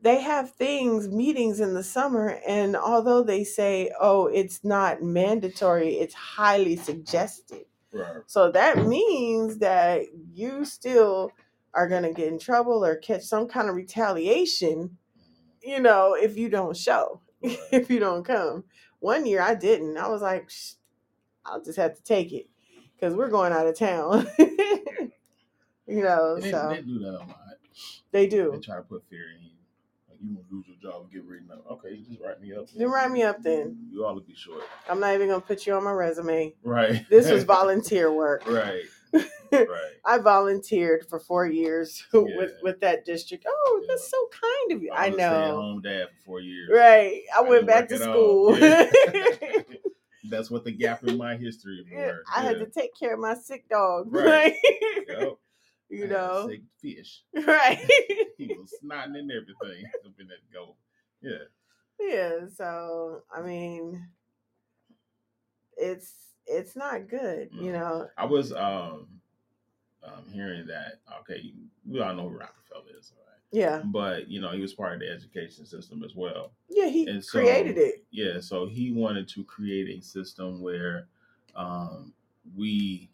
[0.00, 2.40] they have things, meetings in the summer.
[2.46, 7.64] And although they say, oh, it's not mandatory, it's highly suggested.
[7.92, 8.22] Right.
[8.26, 11.32] So that means that you still
[11.74, 14.96] are going to get in trouble or catch some kind of retaliation,
[15.62, 15.82] you mm.
[15.82, 17.58] know, if you don't show, Right.
[17.72, 18.64] if you don't come.
[19.00, 19.96] One year I didn't.
[19.96, 20.50] I was like,
[21.44, 22.48] I'll just have to take it
[22.94, 24.26] because we're going out of town.
[24.38, 27.38] you know, they, so they do that a lot.
[28.10, 28.50] they do.
[28.52, 29.50] They try to put fear in you.
[30.20, 31.64] You gonna lose your job and get written up.
[31.72, 32.66] Okay, you just write me up.
[32.74, 33.88] Then write me up then.
[33.90, 34.62] You ought to be short.
[34.88, 36.54] I'm not even going to put you on my resume.
[36.62, 37.04] Right.
[37.08, 38.46] This was volunteer work.
[38.48, 38.82] right.
[39.50, 39.66] Right.
[40.04, 42.46] I volunteered for four years with Yeah.
[42.62, 43.46] with that district.
[43.48, 44.92] Oh, that's so kind of you.
[44.92, 45.16] I a know.
[45.16, 46.68] Stay-at-home dad for four years.
[46.70, 47.22] Right.
[47.34, 48.58] I, I went back to school.
[48.58, 48.90] Yeah.
[50.28, 52.22] That's what the gap in my history Yeah, were.
[52.36, 54.08] I had to take care of my sick dog.
[54.12, 54.26] Right.
[54.26, 54.54] Right.
[55.08, 55.38] Yep.
[55.90, 56.50] I you had know.
[56.82, 57.22] fish.
[57.46, 57.78] Right.
[58.38, 60.76] He was snotting and everything up in that goat.
[61.20, 61.46] Yeah.
[62.00, 62.46] yeah.
[62.56, 64.06] So I mean,
[65.76, 66.12] it's
[66.46, 67.50] it's not good.
[67.52, 67.72] You Mm.
[67.72, 68.08] know.
[68.16, 69.08] I was um
[70.02, 71.52] um hearing that okay,
[71.86, 73.42] we all know who Rockefeller is, all right?
[73.50, 73.82] Yeah.
[73.84, 76.52] But you know, he was part of the education system as well.
[76.68, 76.86] Yeah.
[76.86, 78.04] He And so- created it.
[78.10, 81.08] Yeah, so he wanted to create a system where
[81.56, 82.12] um
[82.56, 83.10] we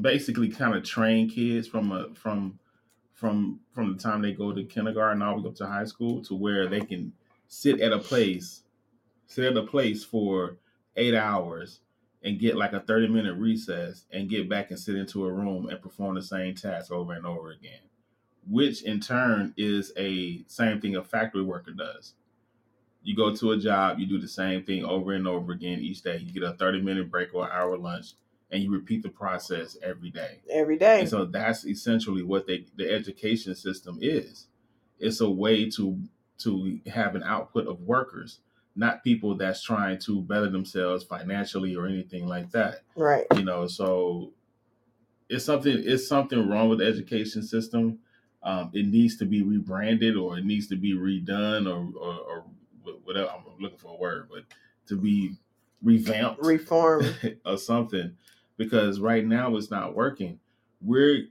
[0.00, 2.58] basically kind of train kids from a from
[3.14, 6.22] from from the time they go to kindergarten all the way up to high school
[6.22, 7.12] to where they can
[7.48, 8.62] sit at a place
[9.26, 10.56] sit at a place for
[10.96, 11.80] eight hours
[12.22, 15.68] and get like a 30 minute recess and get back and sit into a room
[15.68, 17.80] and perform the same task over and over again
[18.48, 22.14] which in turn is a same thing a factory worker does.
[23.02, 26.02] You go to a job you do the same thing over and over again each
[26.02, 26.18] day.
[26.18, 28.14] You get a 30 minute break or hour lunch
[28.50, 31.00] and you repeat the process every day Every day.
[31.00, 34.46] and so that's essentially what they, the education system is.
[34.98, 36.00] It's a way to
[36.38, 38.40] to have an output of workers,
[38.76, 42.82] not people that's trying to better themselves financially or anything like that.
[42.96, 43.26] right.
[43.34, 44.32] You know, so
[45.28, 47.98] it's something it's something wrong with the education system.
[48.42, 52.44] Um, it needs to be rebranded or it needs to be redone or or, or
[53.04, 53.28] whatever.
[53.30, 54.44] I'm looking for a word, but
[54.88, 55.34] to be
[55.82, 57.04] revamped Reform.
[57.46, 58.16] or something
[58.58, 60.40] because right now it's not working.
[60.82, 61.28] We're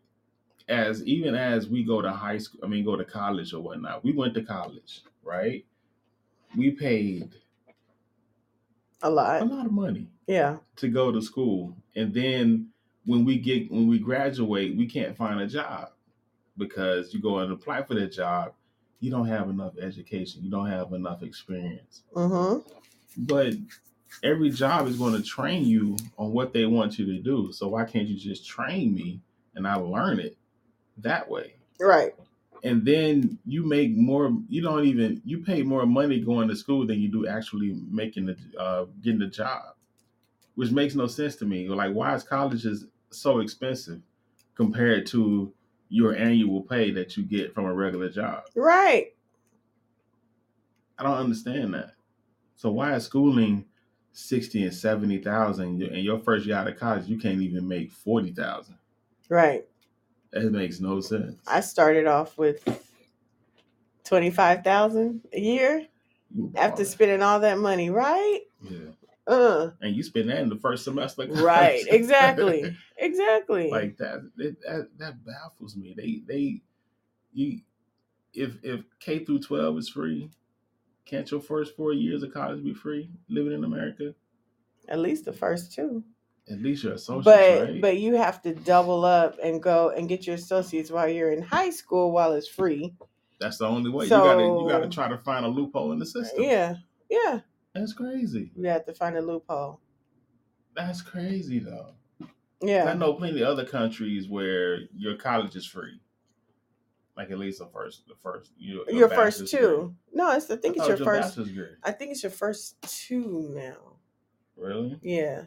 [0.67, 4.03] as even as we go to high school, I mean, go to college or whatnot.
[4.03, 5.65] We went to college, right?
[6.57, 7.35] We paid
[9.01, 9.65] A lot, a lot.
[9.65, 10.57] of money Yeah.
[10.77, 12.69] to go to school, and then
[13.05, 15.91] when we get when we graduate, we can't find a job
[16.57, 18.53] because you go and apply for that job,
[18.99, 22.03] you don't have enough education, you don't have enough experience.
[22.13, 22.67] Mm-hmm.
[23.25, 23.53] But
[24.23, 27.51] every job is going to train you on what they want you to do.
[27.51, 29.21] So why can't you just train me
[29.55, 30.37] and I learn it
[30.97, 31.55] that way?
[31.79, 32.13] Right.
[32.63, 34.35] And then you make more.
[34.49, 38.25] You don't even you pay more money going to school than you do actually making
[38.25, 39.75] the uh, getting the job,
[40.55, 41.69] which makes no sense to me.
[41.69, 44.01] Like why is colleges so expensive
[44.55, 45.53] compared to
[45.89, 48.45] your annual pay that you get from a regular job?
[48.55, 49.13] Right.
[50.97, 51.91] I don't understand that.
[52.55, 53.66] So why is schooling
[54.17, 57.91] sixty and seventy thousand, and your first year out of college you can't even make
[57.91, 58.75] forty thousand?
[59.29, 59.63] Right.
[60.31, 61.35] That makes no sense.
[61.47, 62.67] I started off with
[64.03, 65.85] twenty five thousand a year
[66.55, 67.89] after spending all that money.
[67.91, 68.41] Right.
[68.63, 68.77] yeah,
[69.27, 69.69] Uh.
[69.81, 71.27] and you spend that in the first semester.
[71.29, 71.85] Right.
[71.87, 72.75] Exactly.
[72.99, 73.69] Exactly.
[73.69, 75.93] like that, it, that that baffles me.
[75.95, 76.61] They they
[77.31, 77.59] you
[78.33, 80.31] if if K through twelve is free,
[81.07, 84.13] can't your first four years of college be free living in America?
[84.89, 86.03] At least the first two.
[86.49, 87.81] At least you're a social, but right?
[87.81, 91.41] but you have to double up and go and get your associates while you're in
[91.41, 92.93] high school while it's free.
[93.39, 94.05] That's the only way.
[94.05, 96.43] you gotta you gotta try to find a loophole in the system.
[96.43, 96.75] Yeah.
[97.09, 97.41] Yeah.
[97.73, 98.51] That's crazy.
[98.55, 99.81] You have to find a loophole.
[100.75, 101.93] That's crazy though.
[102.61, 102.85] Yeah.
[102.85, 105.99] I know plenty of other countries where your college is free.
[107.17, 109.95] Like at least the first the first you Your first two.
[110.13, 111.77] No, it's I think it's your first bachelor's.
[111.83, 113.97] I think it's your first two now.
[114.55, 114.99] Really?
[115.01, 115.43] Yeah.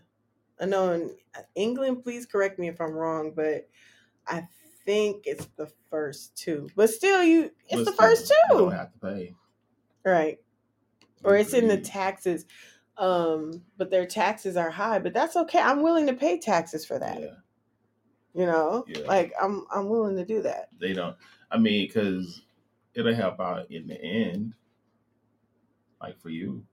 [0.61, 1.11] I know in
[1.55, 3.69] England, please correct me if I'm wrong, but
[4.27, 4.47] I
[4.85, 8.69] think it's the first two, but still, you it's But the first You don't two,
[8.71, 9.35] have to pay.
[10.05, 10.39] right?
[11.23, 12.47] Or it's in the taxes,
[12.97, 14.99] um, but their taxes are high.
[14.99, 15.61] But that's okay.
[15.61, 17.21] I'm willing to pay taxes for that.
[17.21, 17.35] Yeah,
[18.35, 18.99] You know, Yeah.
[19.07, 20.71] like I'm I'm willing to do that.
[20.79, 21.17] they don't.
[21.51, 22.43] I mean, because
[22.95, 24.55] it'll help out in the end,
[26.01, 26.67] like for you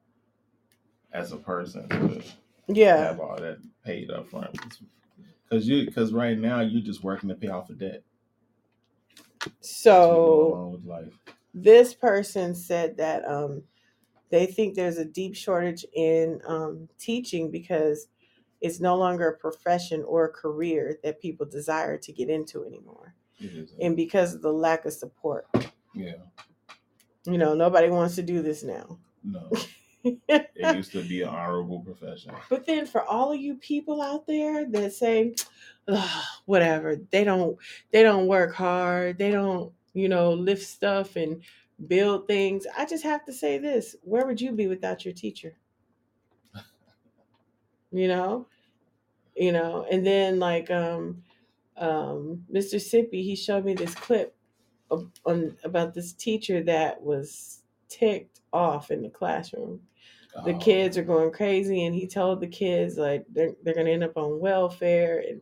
[1.14, 2.24] as a person to
[2.68, 4.58] Yeah, have all that paid up front.
[5.50, 8.04] Because you, because right now you're just working to pay off a debt.
[9.86, 11.14] That's what's going so with life.
[11.54, 13.64] this person said that um,
[14.32, 18.08] they think there's a deep shortage in um, teaching because
[18.62, 23.14] it's no longer a profession or a career that people desire to get into anymore.
[23.82, 25.48] And because of the lack of support,
[25.94, 26.14] Yeah.
[27.26, 29.00] you know, nobody wants to do this now.
[29.24, 29.52] No.
[30.30, 32.32] It used to be an honorable profession.
[32.50, 35.36] But then for all of you people out there that say,
[35.90, 37.58] "Ugh, whatever, they don't
[37.92, 41.42] they don't work hard, they don't, you know, lift stuff and
[41.88, 42.66] build things.
[42.78, 43.98] I just have to say this.
[44.02, 45.58] Where would you be without your teacher?
[47.92, 48.48] You know?
[49.36, 51.24] You know, and then like um
[51.78, 52.76] um Mr.
[52.76, 54.36] Sippy, he showed me this clip
[54.90, 59.82] of, on about this teacher that was ticked off in the classroom
[60.46, 63.88] the Oh, kids are going crazy and he told the kids like they're, they're going
[63.88, 65.42] to end up on welfare and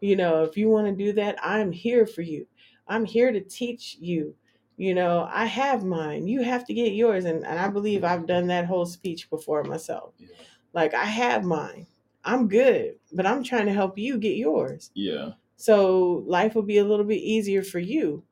[0.00, 2.46] you know if you want to do that i'm here for you
[2.88, 4.34] i'm here to teach you
[4.76, 8.26] you know i have mine you have to get yours and, and i believe i've
[8.26, 10.28] done that whole speech before myself Yeah.
[10.72, 11.86] Like i have mine
[12.24, 15.30] i'm good but i'm trying to help you get yours Yeah.
[15.56, 18.22] so life will be a little bit easier for you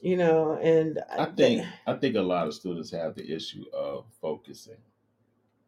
[0.00, 4.04] you know and I think I think a lot of students have the issue of
[4.20, 4.78] focusing.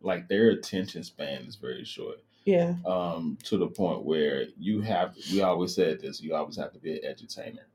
[0.01, 2.19] Like their attention span is very short.
[2.45, 6.73] yeah Um, to the point where you have we always said this, you always have
[6.73, 7.67] to be an entertainer.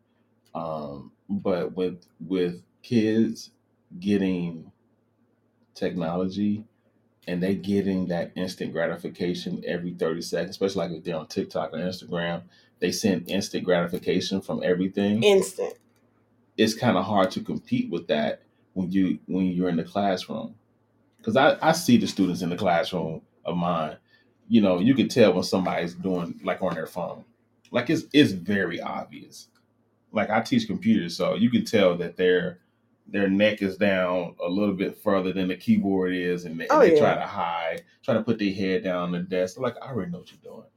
[0.53, 3.51] Um, but with with kids
[3.99, 4.69] getting
[5.75, 6.65] technology
[7.29, 11.73] and they getting that instant gratification every 30 seconds, especially like if they're on TikTok
[11.73, 12.41] or Instagram,
[12.79, 15.21] they send instant gratification from everything.
[15.21, 15.75] Instant.
[16.57, 18.41] It's kind of hard to compete with that
[18.73, 20.55] when you when you're in the classroom.
[21.17, 23.97] Because I, I see the students in the classroom of mine.
[24.47, 27.25] You know you can tell when somebody's doing like on their phone.
[27.69, 29.49] Like it's it's very obvious.
[30.11, 32.57] Like i teach computers so you can tell that their
[33.11, 36.71] their neck is down a little bit further than the keyboard is and they, and
[36.71, 36.99] Oh, they yeah.
[36.99, 40.11] try to hide try to put their head down on the desk like i already
[40.11, 40.67] know what you're doing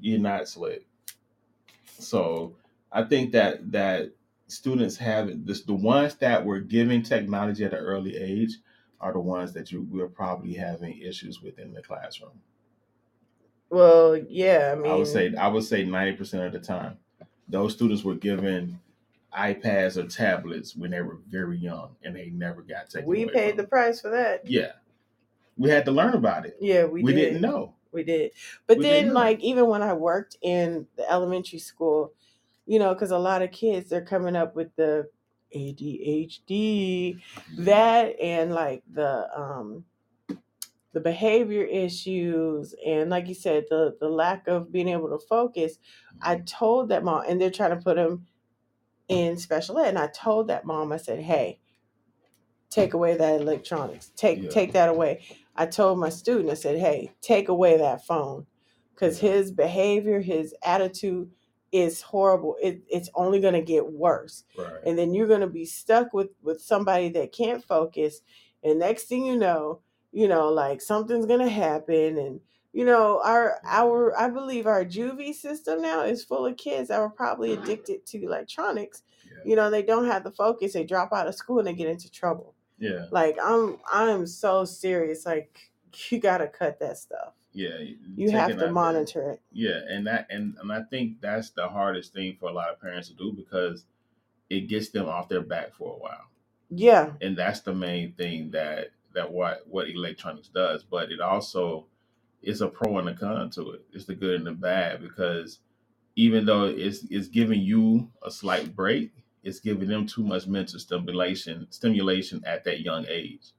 [0.00, 0.86] you're not slick
[1.86, 2.54] so
[2.92, 4.10] i think that that
[4.48, 8.56] students have this the ones that were giving technology at an early age
[9.00, 12.30] are the ones that you we're probably having issues with in the classroom.
[13.70, 16.96] well yeah i mean I would say I would say ninety percent of the time,
[17.48, 18.78] those students were given
[19.36, 23.08] iPads or tablets when they were very young, and they never got taken.
[23.08, 24.72] we paid the price for that yeah.
[25.56, 26.56] We had to learn about it.
[26.60, 27.74] yeah we, We, did didn't know.
[27.92, 28.32] we did
[28.66, 32.12] but We then like even when i worked in the elementary school
[32.66, 35.08] you know because a lot of kids they're coming up with the
[35.54, 37.20] adhd
[37.58, 39.84] that and like the um
[40.92, 45.78] the behavior issues and like you said the the lack of being able to focus
[46.22, 48.26] i told that mom and they're trying to put them
[49.08, 51.58] in special ed and i told that mom i said hey
[52.70, 54.48] take away that electronics take Yeah.
[54.50, 58.46] take that away i told my student i said hey take away that phone
[58.94, 59.32] because Yeah.
[59.32, 61.30] his behavior his attitude
[61.72, 64.80] is horrible it, it's only going to get worse Right.
[64.84, 68.20] and then you're going to be stuck with with somebody that can't focus
[68.62, 69.80] and next thing you know
[70.12, 72.40] you know like something's going to happen and
[72.74, 77.00] you know our our i believe our juvie system now is full of kids that
[77.00, 77.62] were probably mm-hmm.
[77.62, 79.42] addicted to electronics Yeah.
[79.50, 81.88] you know they don't have the focus they drop out of school and they get
[81.88, 83.06] into trouble Yeah.
[83.12, 85.70] like i'm i'm so serious like
[86.10, 87.78] you got to cut that stuff Yeah.
[88.16, 92.12] you have to monitor it Yeah, and that and, and I think that's the hardest
[92.12, 93.86] thing for a lot of parents to do because
[94.50, 96.26] it gets them off their back for a while.
[96.70, 101.86] yeah and that's the main thing that that what what electronics does but it also
[102.46, 105.60] is a pro and a con to it it's the good and the bad because
[106.16, 109.12] even though it's it's giving you a slight break
[109.44, 113.52] it's giving them too much mental stimulation stimulation at that young age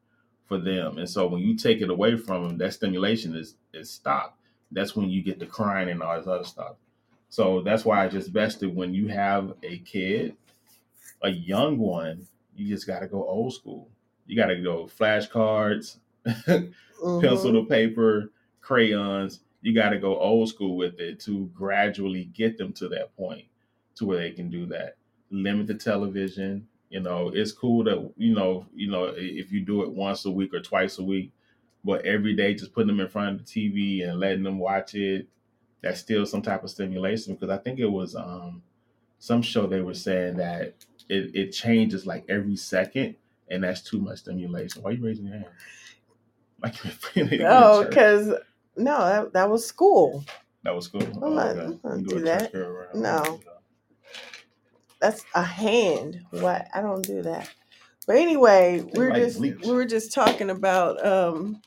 [0.46, 3.90] for them and so when you take it away from them that stimulation is is
[3.92, 4.40] stopped
[4.72, 6.76] that's when you get the crying and all this other stuff
[7.30, 10.36] so that's why it's just best to when you have a kid
[11.24, 13.90] a young one you just got to go old school.
[14.28, 15.98] You got to go flashcards,
[17.20, 17.54] pencil Mhm.
[17.54, 18.32] to paper,
[18.66, 19.42] crayons.
[19.62, 23.46] You got to go old school with it to gradually get them to that point.
[23.96, 24.98] to where they can do that.
[25.32, 26.68] Limit the television.
[26.90, 30.32] You know, it's cool that you know, you know, if you do it once a
[30.32, 31.32] week or twice a week,
[31.84, 34.96] but every day just putting them in front of the TV and letting them watch
[34.96, 35.28] it,
[35.82, 37.34] that's still some type of stimulation.
[37.36, 38.62] Because I think it was um
[39.20, 40.76] some show they were saying that
[41.10, 43.16] it, it changes like every second,
[43.50, 44.82] and that's too much stimulation.
[44.84, 45.46] Why are you raising your hand?
[46.62, 46.76] Like
[47.42, 48.34] Oh, because
[48.78, 50.24] no, that, that was school.
[50.64, 51.04] That was cool.
[51.24, 51.58] I'm not-.
[51.58, 52.96] I'm not You do a church that.
[52.96, 53.40] No.
[55.00, 56.22] That's a hand.
[56.32, 56.68] What?
[56.74, 57.50] I don't do that.
[58.08, 59.58] But anyway, we were like just bleach.
[59.64, 61.62] we were just talking about um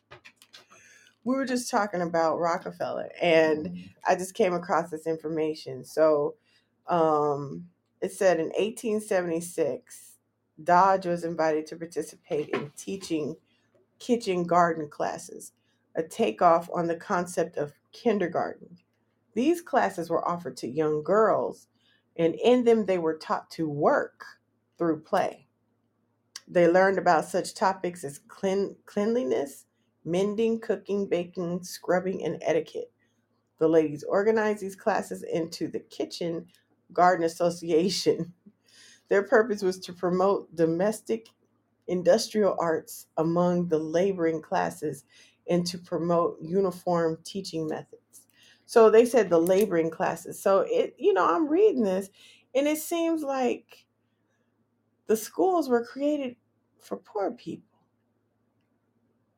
[1.25, 3.91] we were just talking about Rockefeller and Mhm.
[4.07, 5.85] I just came across this information.
[5.85, 6.37] So
[6.87, 7.69] um
[8.01, 10.13] it said in 1876
[10.63, 13.37] Dodge was invited to participate in teaching
[13.99, 15.53] kitchen garden classes,
[15.99, 18.79] a takeoff on the concept of kindergarten.
[19.35, 21.67] These classes were offered to young girls,
[22.17, 24.25] and in them they were taught to work
[24.79, 25.49] through play.
[26.47, 29.67] They learned about such topics as clean, cleanliness,
[30.05, 32.93] mending, cooking, baking, scrubbing, and etiquette.
[33.59, 36.47] The ladies organized these classes into the Kitchen
[36.93, 38.33] Garden Association.
[39.09, 41.29] Their purpose was to promote domestic
[41.89, 45.05] industrial arts among the laboring classes
[45.49, 48.27] and to promote uniform teaching methods.
[48.67, 50.41] So they said the laboring classes.
[50.43, 52.11] So it, you know, I'm reading this
[52.55, 53.87] and it seems like
[55.07, 56.37] the schools were created
[56.81, 57.65] for poor people,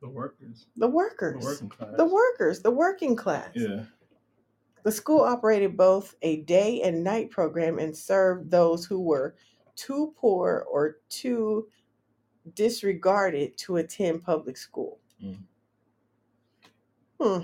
[0.01, 0.67] The workers.
[0.77, 1.95] the The workers, working class.
[1.97, 3.51] the workers, the working class.
[3.55, 3.85] Yeah.
[4.83, 9.37] The school operated both a day and night program and served those who were
[9.77, 11.69] too poor or too
[12.55, 14.99] disregarded to attend public school.
[15.23, 15.39] Mm.
[17.21, 17.39] Hmm.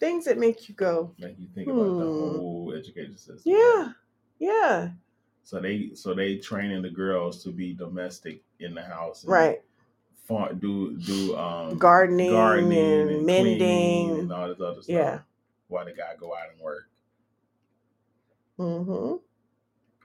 [0.00, 2.36] Things that make you go, Make you think about the Hmm.
[2.36, 3.52] whole education system.
[3.52, 3.92] yeah,
[4.38, 4.90] yeah,
[5.42, 9.24] So they so they training the girls to be domestic in the house.
[9.24, 9.62] and right.
[10.24, 14.18] Far, do do um Gardening and cleaning mending.
[14.20, 14.94] and all this other stuff.
[14.94, 15.20] Yeah.
[15.68, 16.90] While the guy go out and work.
[18.58, 19.16] Mm-hmm.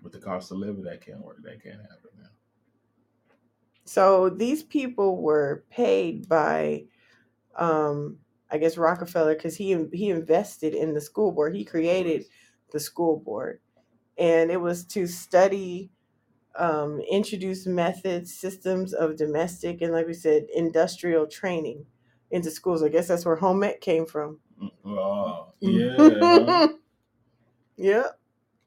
[0.04, 1.42] With the cost of living, that can't work.
[1.44, 2.30] That can't happen now.
[3.86, 6.86] So these people were paid by,
[7.56, 11.56] um, I guess Rockefeller because he he invested in the school board.
[11.56, 12.26] He created
[12.72, 13.62] the school board,
[14.18, 15.91] and it was to study,
[16.56, 21.88] um, introduce methods, systems of domestic, and like we said, industrial training
[22.32, 22.84] into schools.
[22.84, 24.41] I guess that's where home ec came from.
[24.60, 26.64] Mm, Oh, yeah.
[27.78, 28.12] yeah.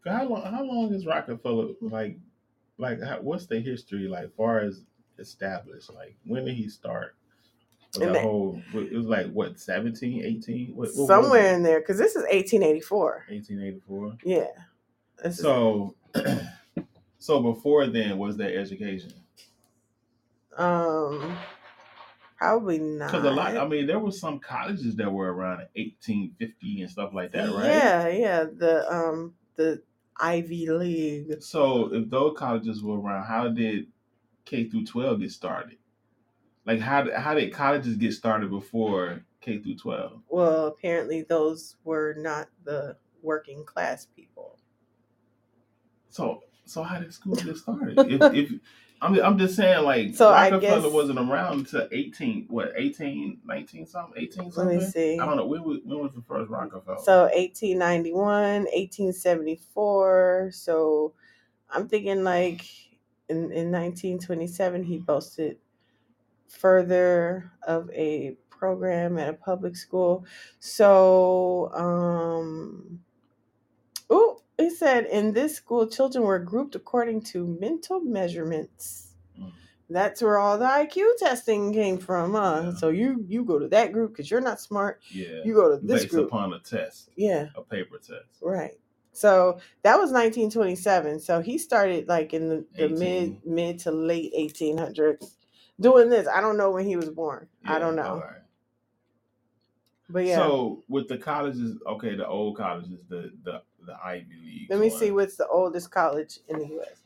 [0.05, 0.43] how long?
[0.43, 2.19] How long is Rockefeller like?
[2.79, 4.35] Like, how, what's the history like?
[4.37, 4.85] Far as
[5.19, 7.17] established, like when did he start?
[8.01, 10.73] That the- whole it was like what 17, 18?
[10.75, 13.25] What, what Somewhere in there, because this is 1884.
[13.31, 14.17] eighteen eighty four.
[14.25, 14.47] Yeah.
[15.31, 15.95] So,
[17.19, 19.13] so before then, was there education?
[20.59, 21.37] um,
[22.39, 23.11] probably not.
[23.11, 26.91] Because a lot, I mean, there were some colleges that were around eighteen fifty and
[26.91, 27.65] stuff like that, right?
[27.67, 28.45] Yeah, yeah.
[28.45, 29.83] The um the
[30.19, 31.43] Ivy League.
[31.43, 33.87] So if those colleges were around, how did
[34.45, 35.79] K through twelve get started?
[36.67, 40.21] Like how did, how did colleges get started before K through twelve?
[40.29, 44.59] Well, apparently those were not the working class people.
[46.11, 47.99] So so how did school get started?
[48.11, 48.53] if, if
[49.01, 53.87] I'm I'm just saying like So Rockefeller guess- wasn't around until eighteen what 18, 19
[53.87, 54.79] something, eighteen Let something.
[54.79, 55.19] me see.
[55.21, 56.99] I don't know when was, when was the first Rockefeller.
[57.05, 60.51] So 1891, 1874.
[60.53, 61.13] So
[61.71, 62.65] I'm thinking like
[63.29, 65.59] in, in 1927 he boasted
[66.49, 70.25] further of a program at a public school.
[70.61, 73.01] So um
[74.11, 79.09] oh it said in this school children were grouped according to mental measurements.
[79.39, 79.53] Mm.
[79.91, 82.63] That's where all the IQ testing came from, huh?
[82.65, 82.75] Yeah.
[82.77, 85.01] So you you go to that group because you're not smart.
[85.11, 86.29] yeah, You go to this based group.
[86.29, 87.49] upon a test, Yeah.
[87.55, 88.41] a paper test.
[88.41, 88.79] Right.
[89.13, 91.21] So that was 1927.
[91.21, 92.99] So he started like in the, the 18.
[92.99, 95.37] mid mid to late 1800s
[95.81, 96.27] doing this.
[96.29, 97.49] I don't know when he was born.
[97.65, 98.19] I don't know.
[98.19, 98.43] right.
[100.09, 100.37] But yeah.
[100.37, 104.71] So with the colleges, okay, the old colleges, the the the Ivy League.
[104.71, 107.03] Let me see what's the oldest college in the US.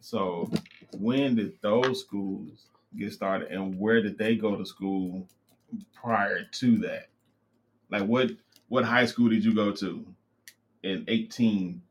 [0.00, 0.50] So
[0.98, 2.66] when did those schools
[2.98, 5.28] get started, and where did they go to school
[5.94, 7.08] prior to that?
[7.90, 8.30] Like what
[8.68, 10.06] what high school did you go to
[10.82, 11.82] in eighteen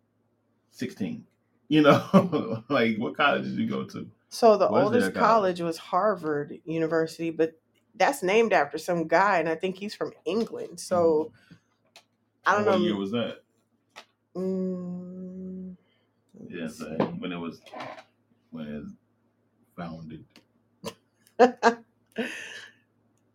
[0.71, 1.25] sixteen?
[1.67, 4.09] You know, like what college did you go to?
[4.29, 5.15] So the Where's oldest college?
[5.15, 7.59] college was Harvard University, but
[7.95, 10.79] that's named after some guy, and I think he's from England.
[10.79, 11.31] So
[12.45, 12.79] I don't what know.
[12.79, 13.43] year was that?
[14.35, 15.77] Mm,
[16.35, 17.13] let me Yeah, so see.
[17.19, 17.61] when it was
[18.51, 18.93] when it was
[19.77, 20.25] founded.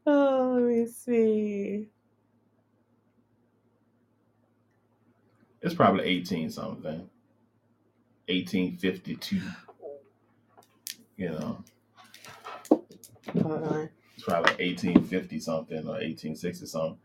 [0.07, 1.88] oh, let me see.
[5.62, 7.09] It's probably eighteen something.
[8.28, 9.42] Eighteen fifty two.
[11.17, 11.65] You know.
[13.45, 13.89] On.
[14.15, 16.99] It's probably eighteen fifty something or eighteen sixty something.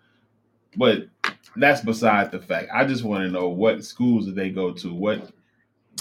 [0.76, 1.10] But
[1.56, 2.70] that's beside the fact.
[2.74, 4.94] I just want to know what schools did they go to?
[4.94, 5.32] What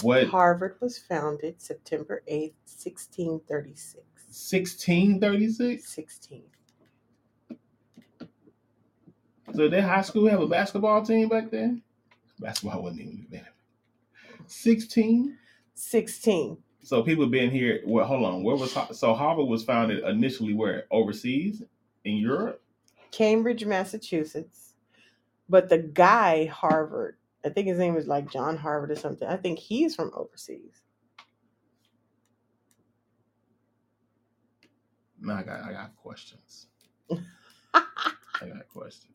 [0.01, 4.03] what Harvard was founded September 8th, 1636.
[4.29, 5.93] sixteen thirty six?
[5.93, 6.43] 16.
[9.55, 11.81] So did high school have a basketball team back then?
[12.39, 13.53] Basketball wasn't even invented.
[14.47, 15.37] Sixteen?
[15.75, 16.57] 16.
[16.81, 17.81] So people been here.
[17.85, 18.43] Well, hold on.
[18.43, 20.53] Where was so Harvard was founded initially?
[20.53, 21.61] Where overseas
[22.05, 22.61] in Europe?
[23.11, 24.75] Cambridge, Massachusetts.
[25.49, 29.27] But the guy, Harvard, I think his name was like John Harvard or something.
[29.27, 30.81] I think he's from overseas.
[35.21, 36.67] No, I got I got questions.
[37.73, 37.81] I
[38.41, 39.13] got questions.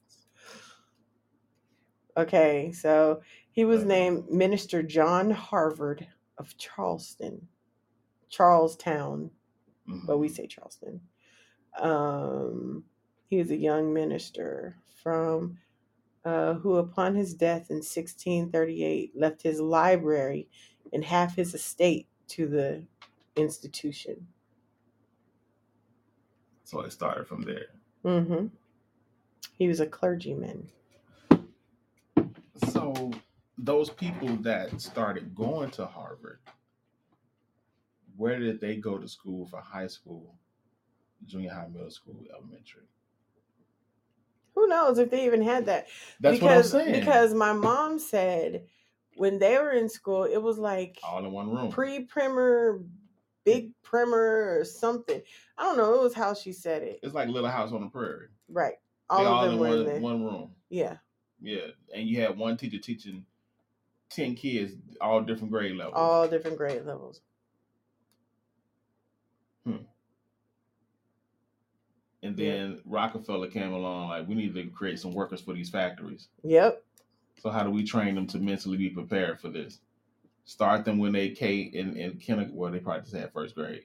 [2.17, 6.07] Okay, so he was named Minister John Harvard
[6.39, 7.49] of Charleston,
[8.35, 9.31] Charlestown,
[9.89, 10.07] Mhm.
[10.07, 11.01] but we say Charleston.
[11.81, 12.85] Um,
[13.29, 15.59] he was a young minister from
[16.25, 20.49] uh, who, upon his death in 1638, left his library
[20.93, 22.85] and half his estate to the
[23.37, 24.29] institution.
[26.65, 27.69] So it started from there.
[28.03, 28.47] hmm
[29.59, 30.71] He was a clergyman.
[32.73, 33.13] So
[33.59, 36.41] those people that started going to Harvard,
[38.17, 40.35] where did they go to school for high school,
[41.27, 42.83] junior high, middle school, elementary?
[44.55, 45.89] Who knows if they even had that?
[46.21, 47.01] That's because, what I'm saying.
[47.01, 48.67] Because my mom said
[49.17, 51.71] when they were in school, it was like all in one room.
[51.71, 52.81] pre-primer,
[53.45, 55.21] big primer, or something.
[55.59, 55.95] I don't know.
[55.95, 57.01] It was how she said it.
[57.03, 58.29] it's like Little House on the Prairie.
[58.49, 58.75] Right.
[59.11, 60.51] They all of them in were one, in one room.
[60.71, 60.97] Yeah.
[61.43, 63.27] Yeah, and you had one teacher teaching
[64.09, 65.95] ten kids, all different grade levels.
[65.97, 67.21] All different grade levels.
[69.67, 69.77] Hmm.
[72.23, 72.53] and yeah.
[72.53, 76.29] then Rockefeller came along, like we need to create some workers for these factories.
[76.43, 76.83] Yep.
[77.41, 79.81] So how do we train them to mentally be prepared for this?
[80.47, 82.57] Start them when they K in in kindergarten.
[82.57, 83.85] Well, they probably just had first grade,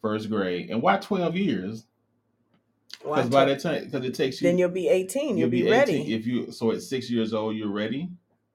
[0.00, 1.84] first grade, and why twelve years?
[3.02, 5.36] Because by that time, because it takes you, then you'll be 18.
[5.36, 5.70] You'll, be, 18.
[5.70, 6.14] ready.
[6.14, 8.08] If you so at six years old, you're ready.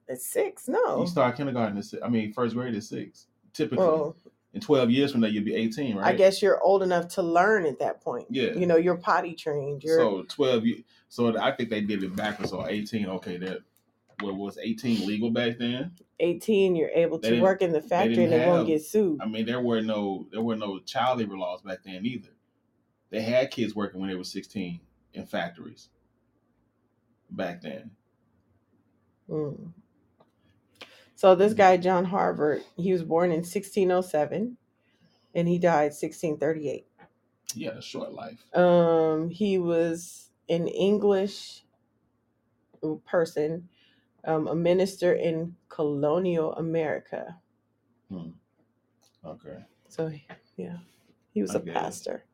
[0.09, 0.67] At six?
[0.67, 1.01] No.
[1.01, 2.03] You start kindergarten at six.
[2.03, 3.27] I mean, first grade is six.
[3.53, 4.15] Typically, Well,
[4.53, 6.13] in twelve years from now, you'll be eighteen, right?
[6.13, 8.27] I guess you're old enough to learn at that point.
[8.29, 8.53] Yeah.
[8.53, 9.83] You know, you're potty trained.
[9.83, 10.65] You're So twelve.
[10.65, 12.51] ye- So I think they did it backwards.
[12.51, 13.07] So eighteen.
[13.07, 13.59] Okay, that.
[14.21, 15.91] What was eighteen legal back then?
[16.19, 16.75] 18.
[16.75, 19.19] You're able to work in the factory didn't and they won't get sued.
[19.19, 22.29] I mean, there were no there were no child labor laws back then either.
[23.09, 24.79] They had kids working when they were sixteen
[25.13, 25.89] in factories.
[27.31, 27.89] Back then,
[29.29, 29.71] Mm.
[31.23, 34.57] So this guy John Harvard, he was born in 1607
[35.33, 36.85] and he died 1638.
[37.55, 38.43] he had a short life.
[38.53, 41.63] Um, he was an English
[43.05, 43.69] person,
[44.25, 47.37] um, a minister in colonial America.
[48.11, 48.31] Hmm.
[49.25, 49.63] Okay.
[49.87, 50.11] So
[50.57, 50.79] yeah,
[51.33, 51.73] he was I a get it.
[51.75, 52.25] pastor.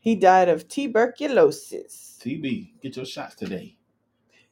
[0.00, 2.18] He died of tuberculosis.
[2.22, 3.77] TB, get your shots today.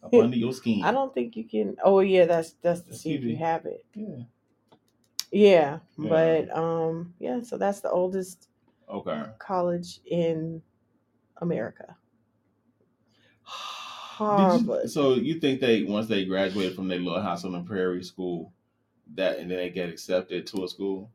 [0.03, 0.85] Up under your skin.
[0.85, 1.77] I don't think you can.
[1.83, 3.85] Oh yeah, that's that's to That's see if you have it.
[3.95, 4.17] Yeah.
[5.33, 6.09] Yeah, Yeah.
[6.09, 7.43] but um, yeah.
[7.43, 8.49] So that's the oldest
[8.89, 9.25] Okay.
[9.39, 10.63] college in
[11.39, 11.97] America.
[13.43, 14.83] Did Harvard.
[14.85, 18.03] you, so you think they once they graduated from their little house on the prairie
[18.03, 18.53] school,
[19.15, 21.11] that and then they get accepted to a school?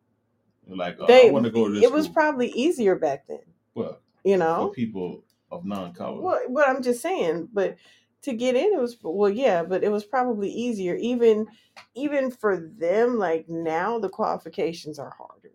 [0.68, 1.84] Like, oh, they, I want to go to this.
[1.84, 2.14] it was school.
[2.14, 3.40] probably easier back then,
[3.74, 4.68] well you for know.
[4.70, 6.22] people of non-color.
[6.22, 7.76] Well, but I'm just saying, but
[8.24, 11.48] to get in, it was well, yeah, but it was probably easier, even
[11.96, 13.18] even for them.
[13.18, 15.52] Like now, the qualifications are harder.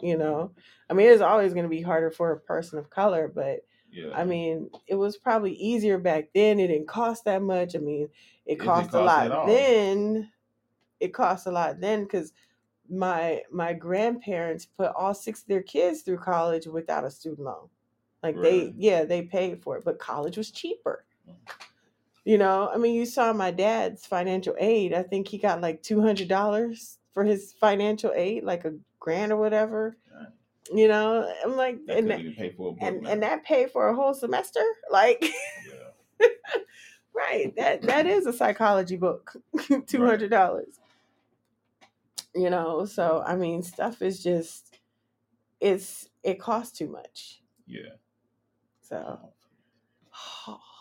[0.00, 0.50] You know,
[0.90, 4.10] I mean, it's always going to be harder for a person of color, but Yeah.
[4.14, 6.58] I mean, it was probably easier back then.
[6.58, 7.76] It didn't cost that much.
[7.76, 8.08] I mean,
[8.46, 9.46] it It didn't cost a cost at lot all.
[9.46, 10.32] then.
[10.98, 12.32] It cost a lot then because
[12.90, 17.68] my my grandparents put all six of their kids through college without a student loan.
[18.22, 18.74] Like they, Really?
[18.76, 21.04] yeah, they paid for it, but college was cheaper.
[21.28, 21.34] Mm.
[22.24, 24.94] You know, I mean, you saw my dad's financial aid.
[24.94, 29.32] I think he got like two hundred dollars for his financial aid, like a grand
[29.32, 29.96] or whatever.
[30.14, 30.28] Right.
[30.72, 32.78] You know, I'm like, That and even pay for a book.
[32.80, 33.10] and now.
[33.10, 36.28] and that paid for a whole semester like yeah.
[37.14, 37.54] Right.
[37.56, 39.32] That that is a psychology book.
[39.86, 40.78] Two hundred dollars.
[42.34, 44.78] You know, so I mean stuff is just
[45.60, 47.42] it's it costs too much.
[47.66, 47.96] Yeah.
[48.82, 49.18] So
[50.46, 50.60] oh,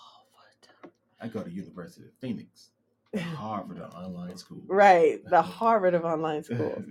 [1.22, 2.72] I go to University of Phoenix.
[3.17, 4.61] Harvard of online school.
[4.67, 5.19] Right.
[5.26, 6.84] The Harvard of online schools.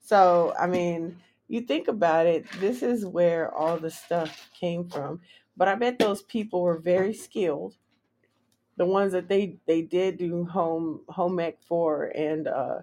[0.00, 5.20] so I mean, you think about it, this is where all the stuff came from.
[5.56, 7.76] But I bet those people were very skilled.
[8.76, 12.78] The ones that they they did do home home ec for and uh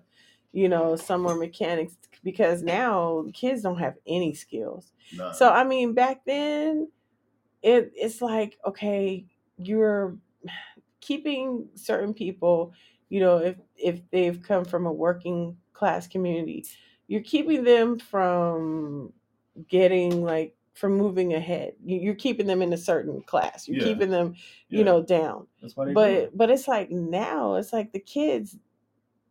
[0.51, 4.93] you know, some were mechanics because now kids don't have any skills.
[5.33, 6.89] So I mean, back then,
[7.61, 9.25] it it's like okay,
[9.57, 10.17] you're
[11.01, 12.73] keeping certain people,
[13.09, 16.65] you know, if if they've come from a working class community,
[17.07, 19.13] you're keeping them from
[19.67, 21.73] getting like from moving ahead.
[21.85, 23.67] You- You're keeping them in a certain class.
[23.67, 23.85] You're Yeah.
[23.85, 24.35] keeping them,
[24.69, 24.83] you Yeah.
[24.85, 25.47] know, down.
[25.61, 28.57] That's why they do But but it's like now, it's like the kids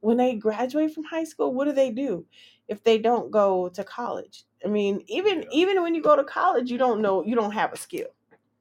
[0.01, 2.27] when they graduate from high school, what do they do
[2.69, 4.45] if they don't go to college?
[4.65, 5.49] I mean, even Yeah.
[5.53, 8.09] even when you go to college, you don't know you don't have a skill.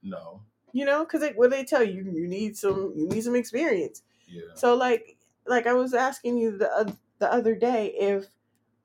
[0.03, 0.43] No.
[0.73, 4.03] You know, because what they tell you, you need some you need some experience.
[4.27, 4.41] Yeah.
[4.55, 8.27] So like like I was asking you the oth- the other day if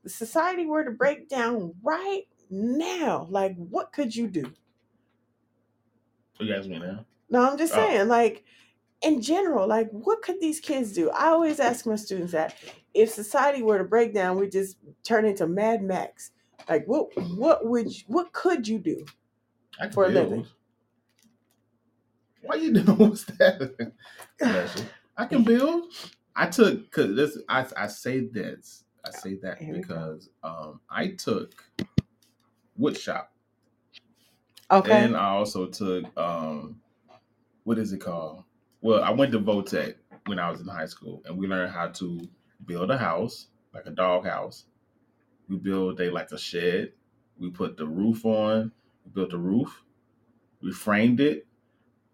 [0.06, 4.54] society were to break down right now, like what could you do?
[6.40, 7.04] Oh, you ask me now.
[7.28, 7.76] No, I'm just Oh.
[7.76, 8.44] saying, like
[9.02, 11.10] in general, like what could these kids do?
[11.10, 12.54] I always ask my students that
[12.94, 16.32] if society were to break down, we just turn into Mad Max.
[16.68, 19.06] Like what what would you, what could you do?
[19.80, 20.46] I can For a living.
[22.42, 23.92] Why you doing what's that?
[25.16, 25.92] I can build.
[26.36, 28.84] I took cause this I I say this.
[29.04, 29.82] I say that Here we go.
[29.82, 31.64] because um I took
[32.76, 33.32] wood shop
[34.70, 35.04] Okay.
[35.04, 36.80] and I also took um
[37.64, 38.44] what is it called?
[38.80, 41.88] Well, I went to Votech when I was in high school and we learned how
[41.88, 42.28] to
[42.66, 44.66] build a house, like a dog house.
[45.48, 46.92] We built a like a shed.
[47.38, 48.72] We put the roof on,
[49.04, 49.84] we built the roof,
[50.62, 51.47] we framed it,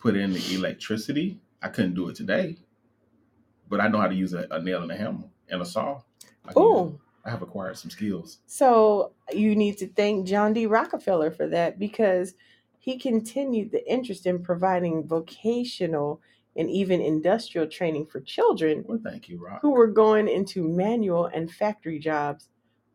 [0.05, 1.41] put in the electricity.
[1.63, 2.59] I couldn't do it today,
[3.71, 6.03] but I know how to use a, a nail and a hammer and a saw.
[6.47, 7.01] I, can use Oh.
[7.25, 8.39] I have acquired some skills.
[8.47, 10.67] so you need to thank John D.
[10.67, 12.35] Rockefeller for that because
[12.79, 16.21] he continued the interest in providing vocational
[16.55, 19.61] and even industrial training for children Well, thank you, Rock.
[19.63, 22.51] who were going into manual and factory jobs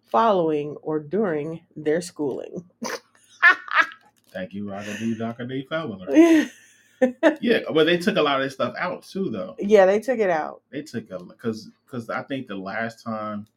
[0.05, 2.66] following or during their schooling.
[4.32, 4.86] Thank you, Rock.
[4.99, 5.16] D.
[5.18, 5.45] Dr.
[5.45, 5.68] D.
[5.70, 6.49] Fellner.
[7.41, 9.56] Yeah, but they took a lot of this stuff out too, though.
[9.60, 10.62] Yeah, they took it out.
[10.72, 13.47] They took a because because I think the last time,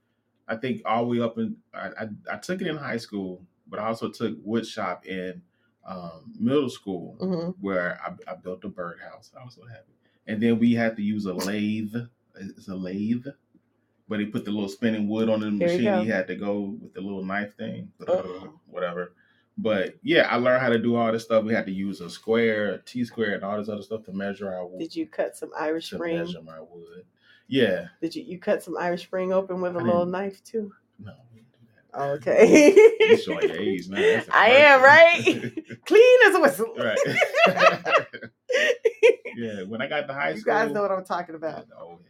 [0.49, 3.43] I think all the way up in I, I I took it in high school,
[3.69, 5.43] but I also took wood shop in
[5.87, 9.31] um, middle school hmm where I, I built a birdhouse.
[9.39, 9.93] I was so happy,
[10.27, 11.95] and then we had to use a lathe.
[12.35, 13.27] It's a lathe,
[14.09, 16.05] but he put the little spinning wood on the Here machine.
[16.05, 18.59] He had to go with the little knife thing, Uh-oh.
[18.67, 19.13] whatever.
[19.59, 21.45] But yeah, I learned how to do all this stuff.
[21.45, 24.13] We had to use a square, a T square, and all this other stuff to
[24.13, 24.79] measure our wood.
[24.79, 26.17] Did you cut some Irish To Spring?
[26.17, 27.05] measure my wood.
[27.49, 27.89] Yeah.
[28.01, 30.73] Did you you cut some Irish Spring open with a I little knife too?
[30.99, 32.01] No, we didn't do that.
[32.01, 32.75] Oh, okay.
[33.03, 33.97] You showing your age now.
[34.01, 35.23] That's am, right?
[35.85, 36.75] Clean as a whistle.
[36.79, 36.99] right.
[39.37, 39.65] yeah.
[39.65, 41.67] When I got to high you school, guys know what I'm talking about.
[41.79, 42.01] Oh, old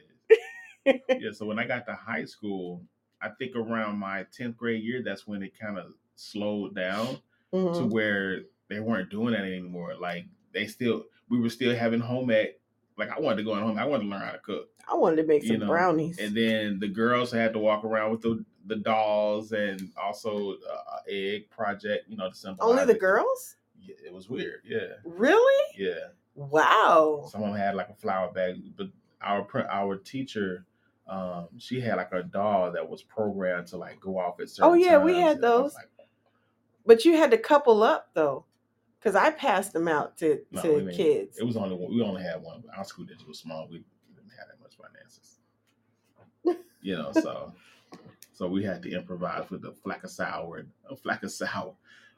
[0.86, 1.30] yeah.
[1.32, 2.82] So when I got to high school,
[3.20, 7.18] I think around my tenth grade year, that's when it kind of slowed down
[7.52, 7.90] to Mhm.
[7.90, 9.94] where they weren't doing that anymore.
[10.00, 12.58] Like they still, we were still having home ec.
[12.96, 13.78] Like I wanted to go in home.
[13.78, 14.68] I wanted to learn how to cook.
[14.88, 16.18] I wanted to make some know, brownies.
[16.18, 20.98] and then the girls had to walk around with the the dolls and also uh,
[21.08, 22.08] egg project.
[22.08, 23.00] You know, to symbolize Only the it.
[23.00, 23.56] girls?
[23.80, 24.62] Yeah, it was weird.
[24.64, 25.64] Yeah, Really?
[25.76, 26.08] yeah.
[26.34, 27.26] Wow.
[27.30, 28.88] Someone had like a flower bag, but
[29.20, 30.64] our our teacher,
[31.08, 34.70] um, she had like a doll that was programmed to like go off at certain.
[34.70, 35.74] Oh, yeah, we had and I was those.
[35.74, 35.91] like,
[36.84, 38.44] But you had to couple up though.
[38.98, 41.36] Because I passed them out to, No, to kids.
[41.36, 42.62] It was only one, we only had one.
[42.76, 43.66] Our school district was small.
[43.68, 43.78] We
[44.14, 45.40] didn't have that much finances.
[46.82, 47.52] you know, so
[48.32, 51.74] so we had to improvise with a flack of sour, a flack of sour,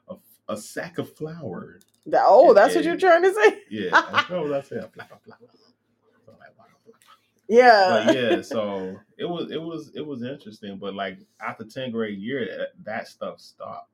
[0.07, 0.15] a,
[0.47, 1.79] a sack of flour.
[2.05, 3.59] The- oh, and that's what you're trying to say?
[3.69, 3.89] Yeah,
[4.29, 4.83] what was I saying?
[4.83, 5.39] A flack of flour.
[6.23, 6.65] Something like that.
[7.47, 8.03] Yeah.
[8.05, 10.77] But yeah, so it was it was it was interesting.
[10.77, 13.89] But like after 10th grade year, that, that stuff stopped.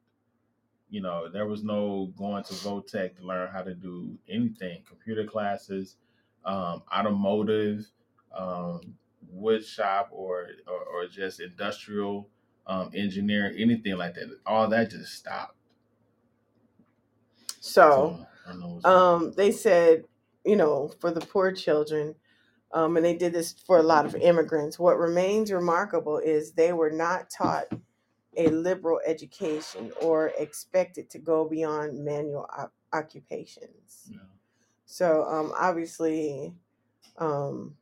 [0.92, 5.26] You know, there was no going to Votech to learn how to do anything, computer
[5.26, 5.98] classes,
[6.46, 7.88] um, automotive,
[8.34, 8.98] um,
[9.30, 12.30] wood shop, or, or or just industrial
[12.68, 14.40] um, engineering, anything like that.
[14.46, 15.58] All that just stopped.
[17.62, 20.06] So I don't know what's um they said
[20.44, 22.16] you know, for the poor children.
[22.74, 24.80] Um, and they did this for a lot of immigrants.
[24.80, 27.68] What remains remarkable is they were not taught
[28.38, 34.10] a liberal education or expected to go beyond manual op- occupations.
[34.10, 34.20] Yeah.
[34.86, 36.54] So um, obviously,
[37.18, 37.76] um,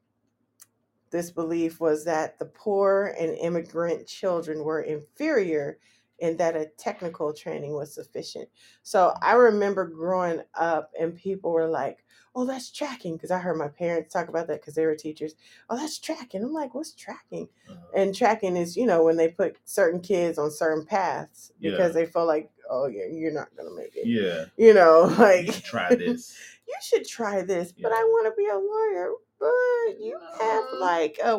[1.12, 5.80] this belief was that the poor and immigrant children were inferior
[6.22, 8.50] and that a technical training was sufficient.
[8.84, 12.04] So I remember growing up and people were like,
[12.36, 13.16] oh, that's tracking.
[13.16, 15.36] Because I heard my parents talk about that because they were teachers.
[15.70, 16.44] Oh, that's tracking.
[16.44, 17.50] I'm like, what's tracking?
[17.70, 21.94] Uh, And tracking is, you know, when they put certain kids on certain paths because
[21.94, 24.06] they feel like, oh, yeah, you're not going to make it.
[24.08, 24.46] yeah.
[24.58, 26.36] You know, You like, should try this.
[26.68, 27.98] you should try this, but Yeah.
[27.98, 29.12] I want to be a lawyer.
[29.40, 31.38] But you have like a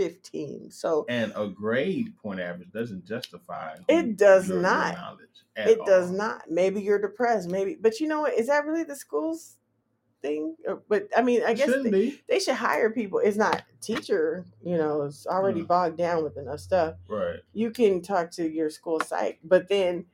[0.00, 0.72] 1.15.
[0.72, 4.94] So And a grade point average doesn't justify It does your- your not.
[4.94, 5.26] knowledge
[5.56, 6.50] at it does not.
[6.50, 7.48] Maybe you're depressed.
[7.48, 8.34] Maybe, but you know what?
[8.34, 9.56] Is that really the school's
[10.22, 10.56] thing?
[10.88, 13.18] But I mean, I It guess they, they should hire people.
[13.20, 15.66] It's not teacher, you know, it's already Mm.
[15.68, 16.96] bogged down with enough stuff.
[17.08, 17.40] Right.
[17.52, 20.06] You can talk to your school psych, but then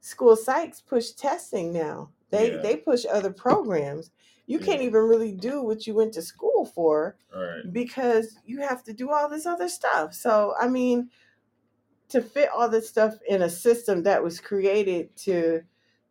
[0.00, 2.10] school psychs push testing now.
[2.30, 2.62] They Yeah.
[2.62, 4.10] they push other programs.
[4.46, 7.72] You can't even really do what you went to school for Right.
[7.72, 10.12] because you have to do all this other stuff.
[10.14, 11.08] So, I mean,
[12.10, 15.62] to fit all this stuff in a system that was created to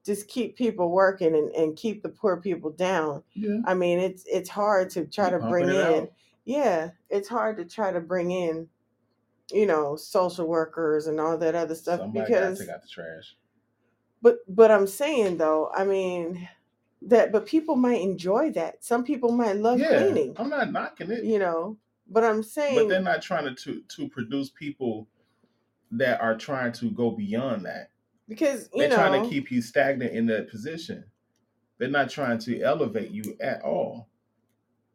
[0.04, 3.24] just keep people working and, and keep the poor people down.
[3.34, 3.60] Yeah.
[3.66, 5.76] I mean, it's it's hard to try to bring in.
[5.76, 6.12] out.
[6.46, 8.68] Yeah, it's hard to try to bring in,
[9.52, 12.88] you know, social workers and all that other stuff Somebody because gotta take out the
[12.90, 13.38] trash.
[14.22, 16.50] but but I'm saying though, I mean
[17.08, 18.84] that but people might enjoy that.
[18.84, 19.97] Some people might love yeah.
[19.99, 21.24] cleaning, I'm not knocking it.
[21.24, 21.78] you know.
[22.08, 25.08] But I'm saying but they're not trying to, to to produce people
[25.91, 27.89] that are trying to go beyond that.
[28.28, 31.06] because you They're know trying to keep you stagnant in that position.
[31.78, 34.10] They're not trying to elevate you at all.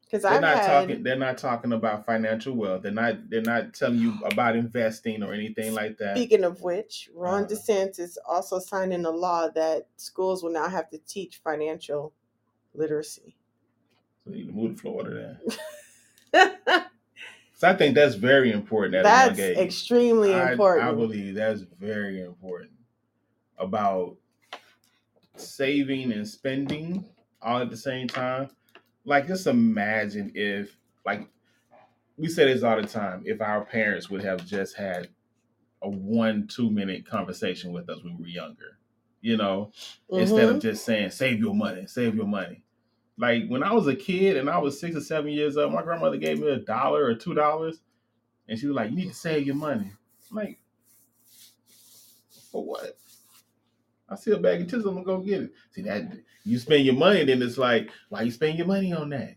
[0.09, 1.02] Because They're I've not had talking.
[1.02, 2.82] They're not talking about financial wealth.
[2.82, 3.28] They're not.
[3.28, 6.16] They're not telling you about investing or anything like that.
[6.16, 10.68] Speaking of which, Ron Uh, DeSantis also signed in a law that schools will now
[10.68, 12.12] have to teach financial
[12.74, 13.36] literacy.
[14.24, 15.38] So you need to move to Florida
[16.32, 16.84] then.
[17.59, 20.86] So I think that's very important at That's extremely I, important.
[20.86, 22.70] I believe that's very important
[23.59, 24.16] about
[25.34, 27.04] saving and spending
[27.42, 28.50] all at the same time.
[29.09, 31.28] Like, just imagine if, like,
[32.18, 35.09] we say this all the time, if our parents would have just had
[35.82, 38.78] a one, two minute conversation with us when we were younger,
[39.22, 39.72] you know,
[40.11, 40.56] instead Mhm.
[40.56, 42.62] of just saying, save your money, save your money.
[43.16, 45.82] Like, when I was a kid and I was six or seven years old, my
[45.82, 47.80] grandmother gave me a dollar or two dollars,
[48.48, 49.90] and she was like, you need to save your money.
[50.30, 50.61] I'm like,
[52.52, 52.98] for what?
[54.09, 55.52] I see a bag of chips, I'm gonna go get it.
[55.72, 56.11] See that
[56.44, 59.36] you spend your money, then it's like, why you spend your money on that?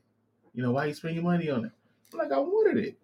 [0.53, 1.71] You know, why you spend your money on it?
[2.13, 2.97] I'm like, I wanted it.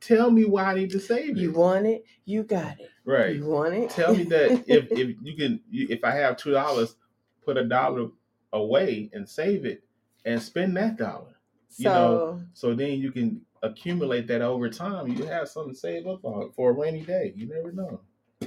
[0.00, 1.36] Tell me why I need to save it.
[1.38, 2.90] you want it, you got it.
[3.04, 3.36] right.
[3.36, 3.90] You want it.
[3.90, 6.96] Tell me that if if you can, if I have two dollars,
[7.44, 8.08] put a dollar
[8.52, 9.84] away and save it,
[10.24, 11.36] and spend that dollar.
[11.68, 11.82] so.
[11.82, 15.08] you know, So then you can accumulate that over time.
[15.08, 17.32] You have something to save up for for a rainy day.
[17.36, 18.00] You never know.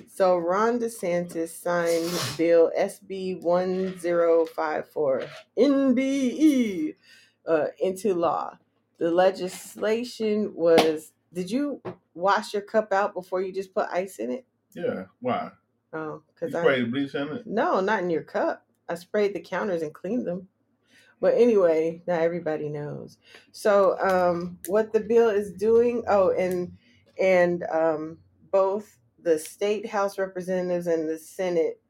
[0.07, 5.23] So Ron DeSantis signed Bill SB 1054
[5.57, 6.95] NBE
[7.47, 8.57] uh, into law.
[8.97, 11.13] The legislation was.
[11.31, 11.81] Did you
[12.15, 14.45] wash your cup out before you just put ice in it?
[14.73, 15.05] Yeah.
[15.21, 15.51] Why?
[15.93, 17.47] Oh, You because I sprayed bleach in it.
[17.47, 18.65] no, not in your cup.
[18.87, 20.47] I sprayed the counters and cleaned them.
[21.21, 23.17] But anyway, now everybody knows.
[23.51, 26.03] So um, what the bill is doing?
[26.07, 26.77] Oh, and
[27.19, 28.17] and um,
[28.51, 31.81] both the state House representatives and the Senate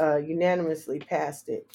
[0.00, 1.66] uh, unanimously passed it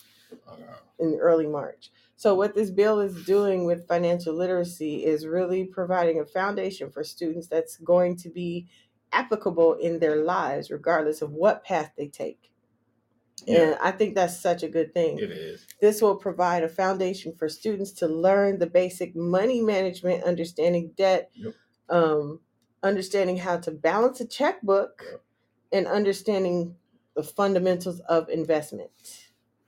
[1.00, 1.92] in early March.
[2.16, 7.04] So what this bill is doing with financial literacy is really providing a foundation for
[7.04, 8.68] students that's going to be
[9.12, 12.52] applicable in their lives, regardless of what path they take.
[13.46, 15.20] yeah, And I think that's such a good thing.
[15.20, 15.66] it is.
[15.82, 21.32] This will provide a foundation for students to learn the basic money management, understanding debt,
[21.36, 21.54] Yep.
[21.90, 22.40] um,
[22.86, 25.04] understanding how to balance a checkbook,
[25.72, 26.76] and understanding
[27.16, 28.92] the fundamentals of investment.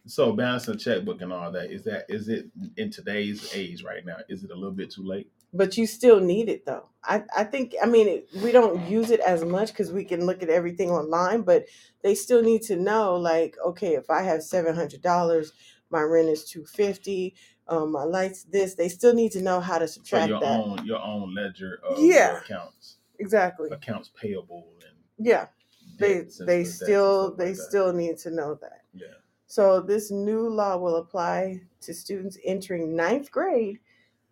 [0.05, 2.47] So balancing a checkbook and all that is that is it
[2.77, 4.17] in today's age right now?
[4.29, 5.29] Is it a little bit too late?
[5.53, 6.89] But you still need it though.
[7.03, 10.25] I, I think, I mean, it, we don't use it as much because we can
[10.25, 11.65] look at everything online, but
[12.03, 15.51] they still need to know like, okay, if I have $700,
[15.89, 17.33] my rent is 250
[17.69, 20.59] um, my lights this, they still need to know how to So subtract your that.
[20.59, 22.39] own your own ledger of Yeah.
[22.39, 23.69] accounts, Exactly.
[23.71, 24.95] accounts payable and
[25.25, 25.47] Yeah.
[25.99, 28.81] They they stuff- debts and still they like still need to know that.
[28.93, 29.07] yeah
[29.47, 33.79] So this new law will apply to students entering ninth grade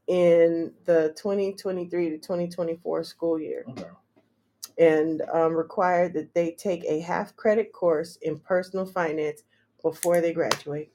[0.07, 3.89] in the 2023 to 2024 school year Okay.
[4.77, 9.41] and um, require that they take a half credit course in personal finance
[9.81, 10.91] before they graduate.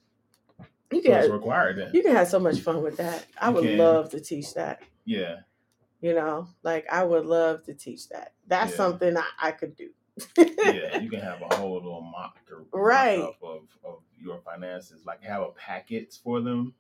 [0.93, 1.91] You So can it's have, required then.
[1.95, 3.25] you can have so much fun with that.
[3.41, 3.79] I You would can.
[3.79, 4.83] love to teach that.
[5.05, 5.41] Yeah.
[6.01, 8.33] You know, like I would love to teach that.
[8.47, 8.77] That's Yeah.
[8.77, 9.91] something I, I could do.
[10.39, 10.99] Yeah.
[10.99, 13.21] You can have a whole little mock or Right.
[13.43, 15.05] of, of your finances.
[15.05, 16.75] Like have a packet for them.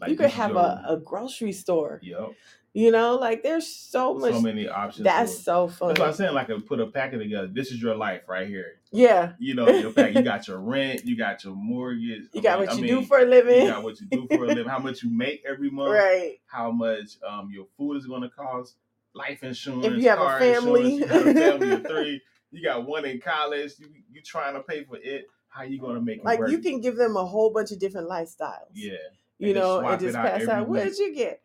[0.00, 2.00] Like you could have your- a, a grocery store.
[2.02, 2.30] Yep.
[2.76, 4.32] You know, like there's so much.
[4.32, 5.04] So many options.
[5.04, 5.88] that's so fun.
[5.90, 6.34] That's what I'm saying.
[6.34, 7.46] Like, I put a packet together.
[7.46, 8.80] This is your life right here.
[8.90, 10.12] yeah, You know, your pack.
[10.12, 11.04] You got your rent.
[11.04, 12.24] You got your mortgage.
[12.32, 13.62] you I got mean- what I you do for a living.
[13.62, 14.64] You got what you do for a living.
[14.66, 15.92] How much you make every month.
[15.92, 16.38] right.
[16.46, 18.74] How much um your food is going to cost.
[19.14, 19.86] Life insurance.
[19.86, 20.94] If you have a family.
[20.96, 22.20] you have a family of three.
[22.50, 23.70] You got one in college.
[23.78, 25.26] You you trying to pay for it.
[25.46, 26.50] How you going to make it Like work?
[26.50, 28.66] you can give them a whole bunch of different lifestyles.
[28.74, 28.94] Yeah.
[29.38, 30.68] You and know, and it just pass out.
[30.68, 31.40] What did you get?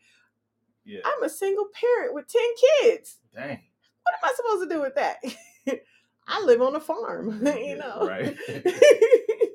[0.90, 1.02] Yeah.
[1.06, 2.42] I'm a single parent with 10
[2.82, 3.18] kids.
[3.34, 3.62] Dang.
[4.04, 5.18] What am I supposed to do with that?
[6.28, 8.08] I live on a farm, you Yeah, know.
[8.08, 8.36] right.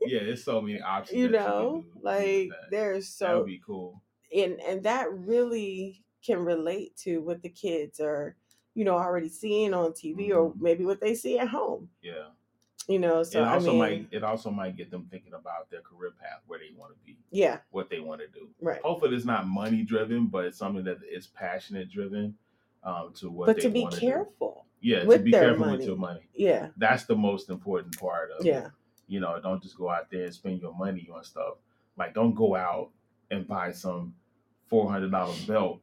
[0.06, 0.22] Yeah.
[0.24, 1.18] There's so many options.
[1.18, 4.02] you know, with like there's that would so be cool.
[4.36, 8.36] and and that really can relate to what the kids are,
[8.74, 10.60] you know, already seeing on TV or Mhm.
[10.60, 11.88] maybe what they see at home.
[12.02, 12.28] Yeah.
[12.86, 15.70] You know, so it I also mean, might it also might get them thinking about
[15.70, 18.48] their career path, where they want to be, yeah, what they want to do.
[18.60, 18.80] right.
[18.82, 22.34] Hopefully, it's not money driven, but it's something that is passionate driven
[22.82, 23.46] um, to what.
[23.46, 24.00] But to be wanna do.
[24.00, 24.66] careful.
[24.82, 25.78] yeah, to be careful money.
[25.78, 26.28] with your money.
[26.34, 28.48] Yeah, That's the most important part of it.
[28.50, 28.68] yeah,
[29.06, 31.54] You know, don't just go out there and spend your money on stuff.
[31.96, 32.90] Like, don't go out
[33.30, 34.14] and buy some
[34.68, 35.80] four hundred dollar belt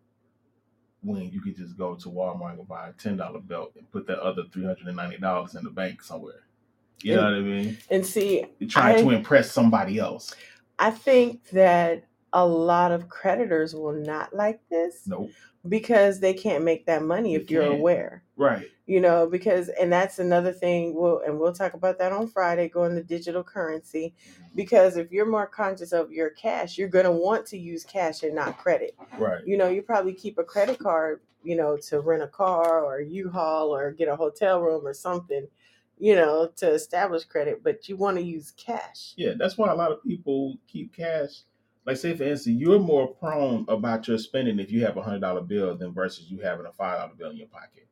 [1.02, 4.06] when you could just go to Walmart and buy a ten dollar belt and put
[4.06, 6.44] that other three hundred and ninety dollars in the bank somewhere.
[7.04, 7.78] You know what I mean?
[7.90, 10.34] and see, You're trying I- to impress somebody else.
[10.80, 15.30] I think that a lot of creditors will not like this Nope.
[15.68, 18.24] because they can't make that money if you're aware.
[18.38, 18.68] Right.
[18.88, 20.96] You know, because and that's another thing.
[20.96, 22.68] We'll and we'll talk about that on Friday.
[22.68, 24.44] Going to digital currency mm-hmm.
[24.56, 28.36] because if you're more conscious of your cash, you're gonna want to use cash and
[28.36, 28.96] not credit.
[29.18, 29.46] Right.
[29.46, 33.02] You know, you probably keep a credit card, you know, to rent a car or
[33.02, 35.48] U-Haul or get a hotel room or something,
[36.02, 39.14] you know, to establish credit, but you want to use cash.
[39.18, 41.44] Yeah, that's why a lot of people keep cash.
[41.86, 45.22] Like, say for instance, you're more prone about your spending if you have a hundred
[45.22, 47.88] dollar bill than versus you having a five dollar bill in your pocket.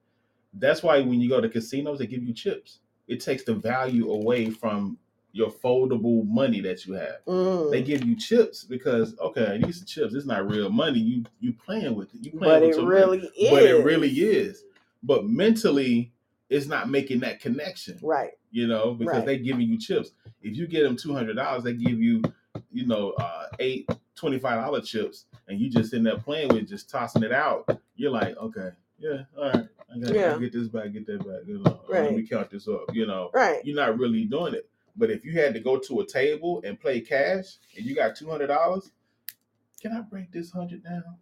[0.54, 2.80] That's why when you go to casinos, they give you chips.
[3.08, 4.98] It takes the value away from
[5.32, 7.24] your foldable money that you have.
[7.28, 7.70] Mm.
[7.70, 10.16] They give you chips because okay, these are chips.
[10.16, 10.98] It's not real money.
[10.98, 12.26] You you playing with it.
[12.26, 12.96] You playing but with it your money.
[12.96, 13.52] really is.
[13.52, 14.64] But it really is.
[15.04, 16.12] But mentally,
[16.50, 17.98] it's not making that connection.
[18.02, 18.32] right.
[18.52, 19.26] you know, because Right.
[19.26, 20.12] they giving you chips.
[20.42, 22.24] If you get them two hundred dollars, they give you,
[22.72, 26.90] you know, uh, eight twenty-five dollar chips, and you just in there playing with, just
[26.90, 27.70] tossing it out.
[27.96, 30.34] You're like, okay, yeah, all right, I got Yeah.
[30.34, 31.42] to get this back, get that back.
[31.46, 32.06] You know, Right.
[32.06, 32.94] let me count this up.
[32.94, 33.64] You know, Right.
[33.64, 34.68] you're not really doing it.
[34.96, 38.16] But if you had to go to a table and play cash, and you got
[38.16, 38.92] two hundred dollars,
[39.82, 41.18] can I break this hundred down?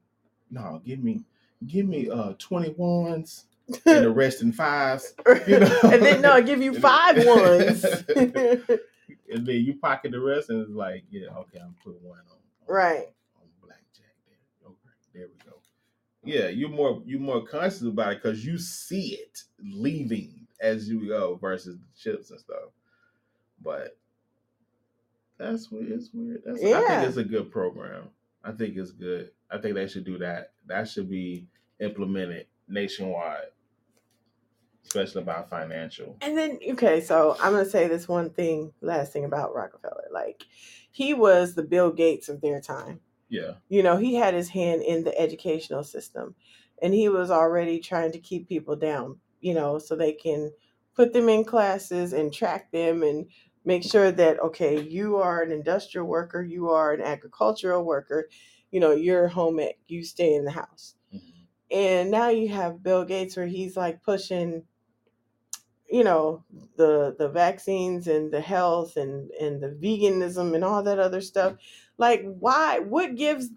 [0.49, 1.25] No, give me,
[1.67, 3.45] give me uh twenty ones
[3.85, 5.13] and the rest in fives.
[5.47, 5.79] You know?
[5.83, 7.83] and then no, I give you five ones.
[7.83, 12.25] and then you pocket the rest, and it's like, yeah, okay, I'm putting one on,
[12.31, 13.07] on Right.
[13.39, 14.67] on blackjack there.
[14.67, 14.75] Okay,
[15.13, 15.57] there we go.
[16.23, 21.07] Yeah, you're more you're more conscious about it because you see it leaving as you
[21.07, 22.69] go versus the chips and stuff.
[23.63, 23.97] But
[25.37, 25.91] that's weird.
[25.91, 26.41] It's weird.
[26.45, 28.09] That's, I think it's a good program.
[28.43, 29.31] I think it's good.
[29.51, 30.51] I think they should do that.
[30.67, 31.47] That should be
[31.79, 33.47] implemented nationwide,
[34.87, 36.17] especially about financial.
[36.21, 40.07] And then okay, so I'm gonna say this one thing, last thing about Rockefeller.
[40.11, 40.43] Like
[40.91, 43.01] he was the Bill Gates of their time.
[43.29, 43.55] Yeah.
[43.69, 46.35] You know, he had his hand in the educational system
[46.81, 50.51] and he was already trying to keep people down, you know, so they can
[50.95, 53.27] put them in classes and track them and
[53.65, 58.29] make sure that okay, you are an industrial worker, you are an agricultural worker,
[58.71, 60.95] you know, you're home ec, you stay in the house.
[61.13, 61.19] Mhm.
[61.69, 64.63] And now you have Bill Gates where he's like pushing
[65.89, 66.43] you know
[66.75, 71.53] the the vaccines and the health and and the veganism and all that other stuff
[71.97, 73.49] like why what gives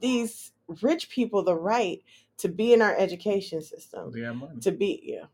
[0.00, 0.52] these
[0.82, 2.02] rich people the right
[2.38, 4.60] to be in our education system They got money.
[4.60, 5.24] to be yeah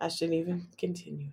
[0.00, 1.28] i shouldn't even continue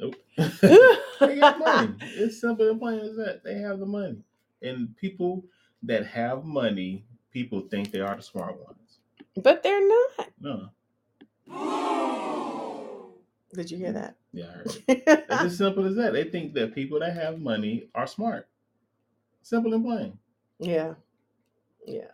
[0.00, 0.14] Nope.
[0.60, 1.92] they got money.
[2.14, 3.42] It's simple and plain as that.
[3.42, 4.18] They have the money.
[4.62, 5.44] And people
[5.82, 9.00] that have money, people think they are the smart ones.
[9.42, 10.68] but they're not No.
[13.54, 15.02] Did you hear that Yeah, I heard it.
[15.08, 16.12] It's as simple as that.
[16.12, 18.48] They think that people that have money are smart.
[19.42, 20.18] Simple and plain.
[20.58, 20.94] Yeah.
[21.86, 22.10] Yeah.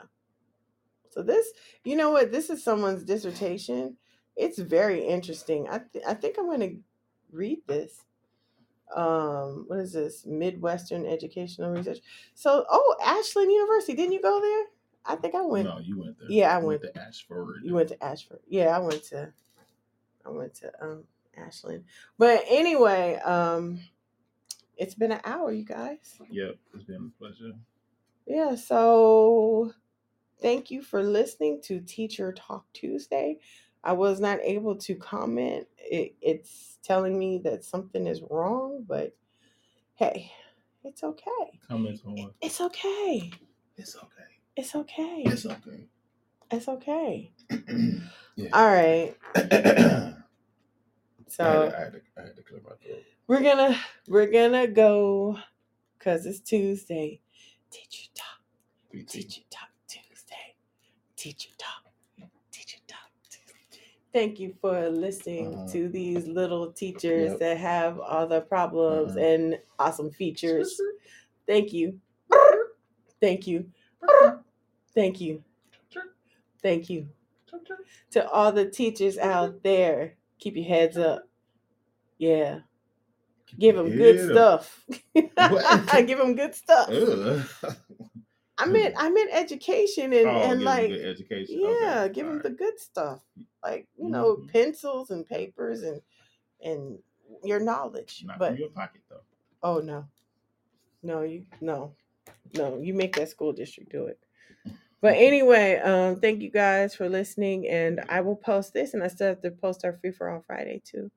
[1.10, 1.48] So this,
[1.84, 2.30] you know what?
[2.32, 3.96] This is someone's dissertation.
[4.36, 5.68] It's very interesting.
[5.68, 6.76] I th- I think I'm going to
[7.32, 8.02] read this.
[8.94, 10.26] Um, what is this?
[10.26, 11.98] Midwestern Educational Research.
[12.34, 13.94] So, oh, Ashland University.
[13.94, 14.64] Didn't you go there?
[15.06, 15.68] I think I went.
[15.68, 16.28] No, you went there.
[16.30, 16.82] Yeah, I You went.
[16.82, 17.60] to Ashford.
[17.62, 18.40] You went to Ashford.
[18.48, 19.32] Yeah, I went to.
[20.26, 21.04] I went to um
[21.38, 21.84] Ashland.
[22.18, 23.80] But anyway, um,
[24.76, 26.18] it's been an hour, you guys.
[26.30, 27.52] Yep, it's been a pleasure.
[28.26, 29.72] Yeah, so
[30.40, 33.38] thank you for listening to Teacher Talk Tuesday.
[33.82, 35.66] I was not able to comment.
[35.78, 39.14] It, it's telling me that something is wrong, but
[39.94, 40.32] hey,
[40.82, 41.60] it's okay.
[41.68, 42.32] Comments on what?
[42.40, 43.30] It's okay.
[43.76, 44.08] It's okay.
[44.56, 45.22] It's okay.
[45.26, 45.88] It's okay.
[46.50, 47.32] It's okay.
[48.36, 48.48] yeah.
[48.52, 49.14] All right.
[51.40, 53.02] I, had So to, I, had to, I had to clear my throat.
[53.26, 53.78] we're gonna
[54.08, 55.38] we're gonna go
[55.98, 57.20] because it's Tuesday.
[57.70, 58.40] Teacher Talk.
[58.92, 59.08] PT.
[59.08, 60.54] Teacher Talk Tuesday.
[61.16, 61.92] Teacher Talk.
[62.52, 63.80] Teacher Talk Tuesday.
[64.12, 65.68] Thank you for listening Uh-huh.
[65.72, 67.38] to these little teachers Yep.
[67.40, 69.26] that have all the problems Uh-huh.
[69.26, 70.80] and awesome features.
[71.46, 71.98] Thank you.
[73.20, 73.70] Thank you.
[74.94, 75.42] Thank you.
[76.62, 77.08] Thank you.
[78.12, 80.14] To all the teachers out there,
[80.44, 81.26] keep your heads up.
[82.18, 82.60] Yeah.
[83.58, 84.84] Give them good stuff.
[85.14, 86.06] What?
[86.06, 86.88] Give them good stuff.
[86.90, 87.46] Ugh.
[88.58, 91.60] I meant I meant education and, oh, and like education.
[91.60, 92.42] yeah, Okay, give them alright.
[92.44, 93.20] the good stuff,
[93.64, 94.48] like you know Mhm.
[94.52, 96.00] pencils and papers and
[96.62, 96.98] and
[97.42, 98.22] your knowledge.
[98.24, 99.22] Not but from your pocket though.
[99.64, 100.06] oh no,
[101.02, 101.94] no you no
[102.54, 104.18] no you make that school district do it.
[105.04, 109.08] But anyway, um, thank you guys for listening, and I will post this, and I
[109.08, 111.10] still have to post our free for all Friday too.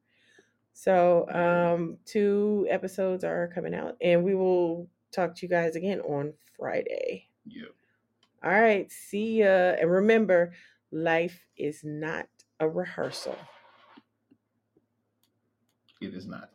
[0.74, 6.02] So um, two episodes are coming out, and we will talk to you guys again
[6.02, 7.30] on Friday.
[7.46, 7.70] Yep.
[8.44, 9.46] All right, see ya.
[9.80, 10.52] And remember,
[10.92, 12.28] life is not
[12.60, 13.38] a rehearsal.
[16.02, 16.50] It is not.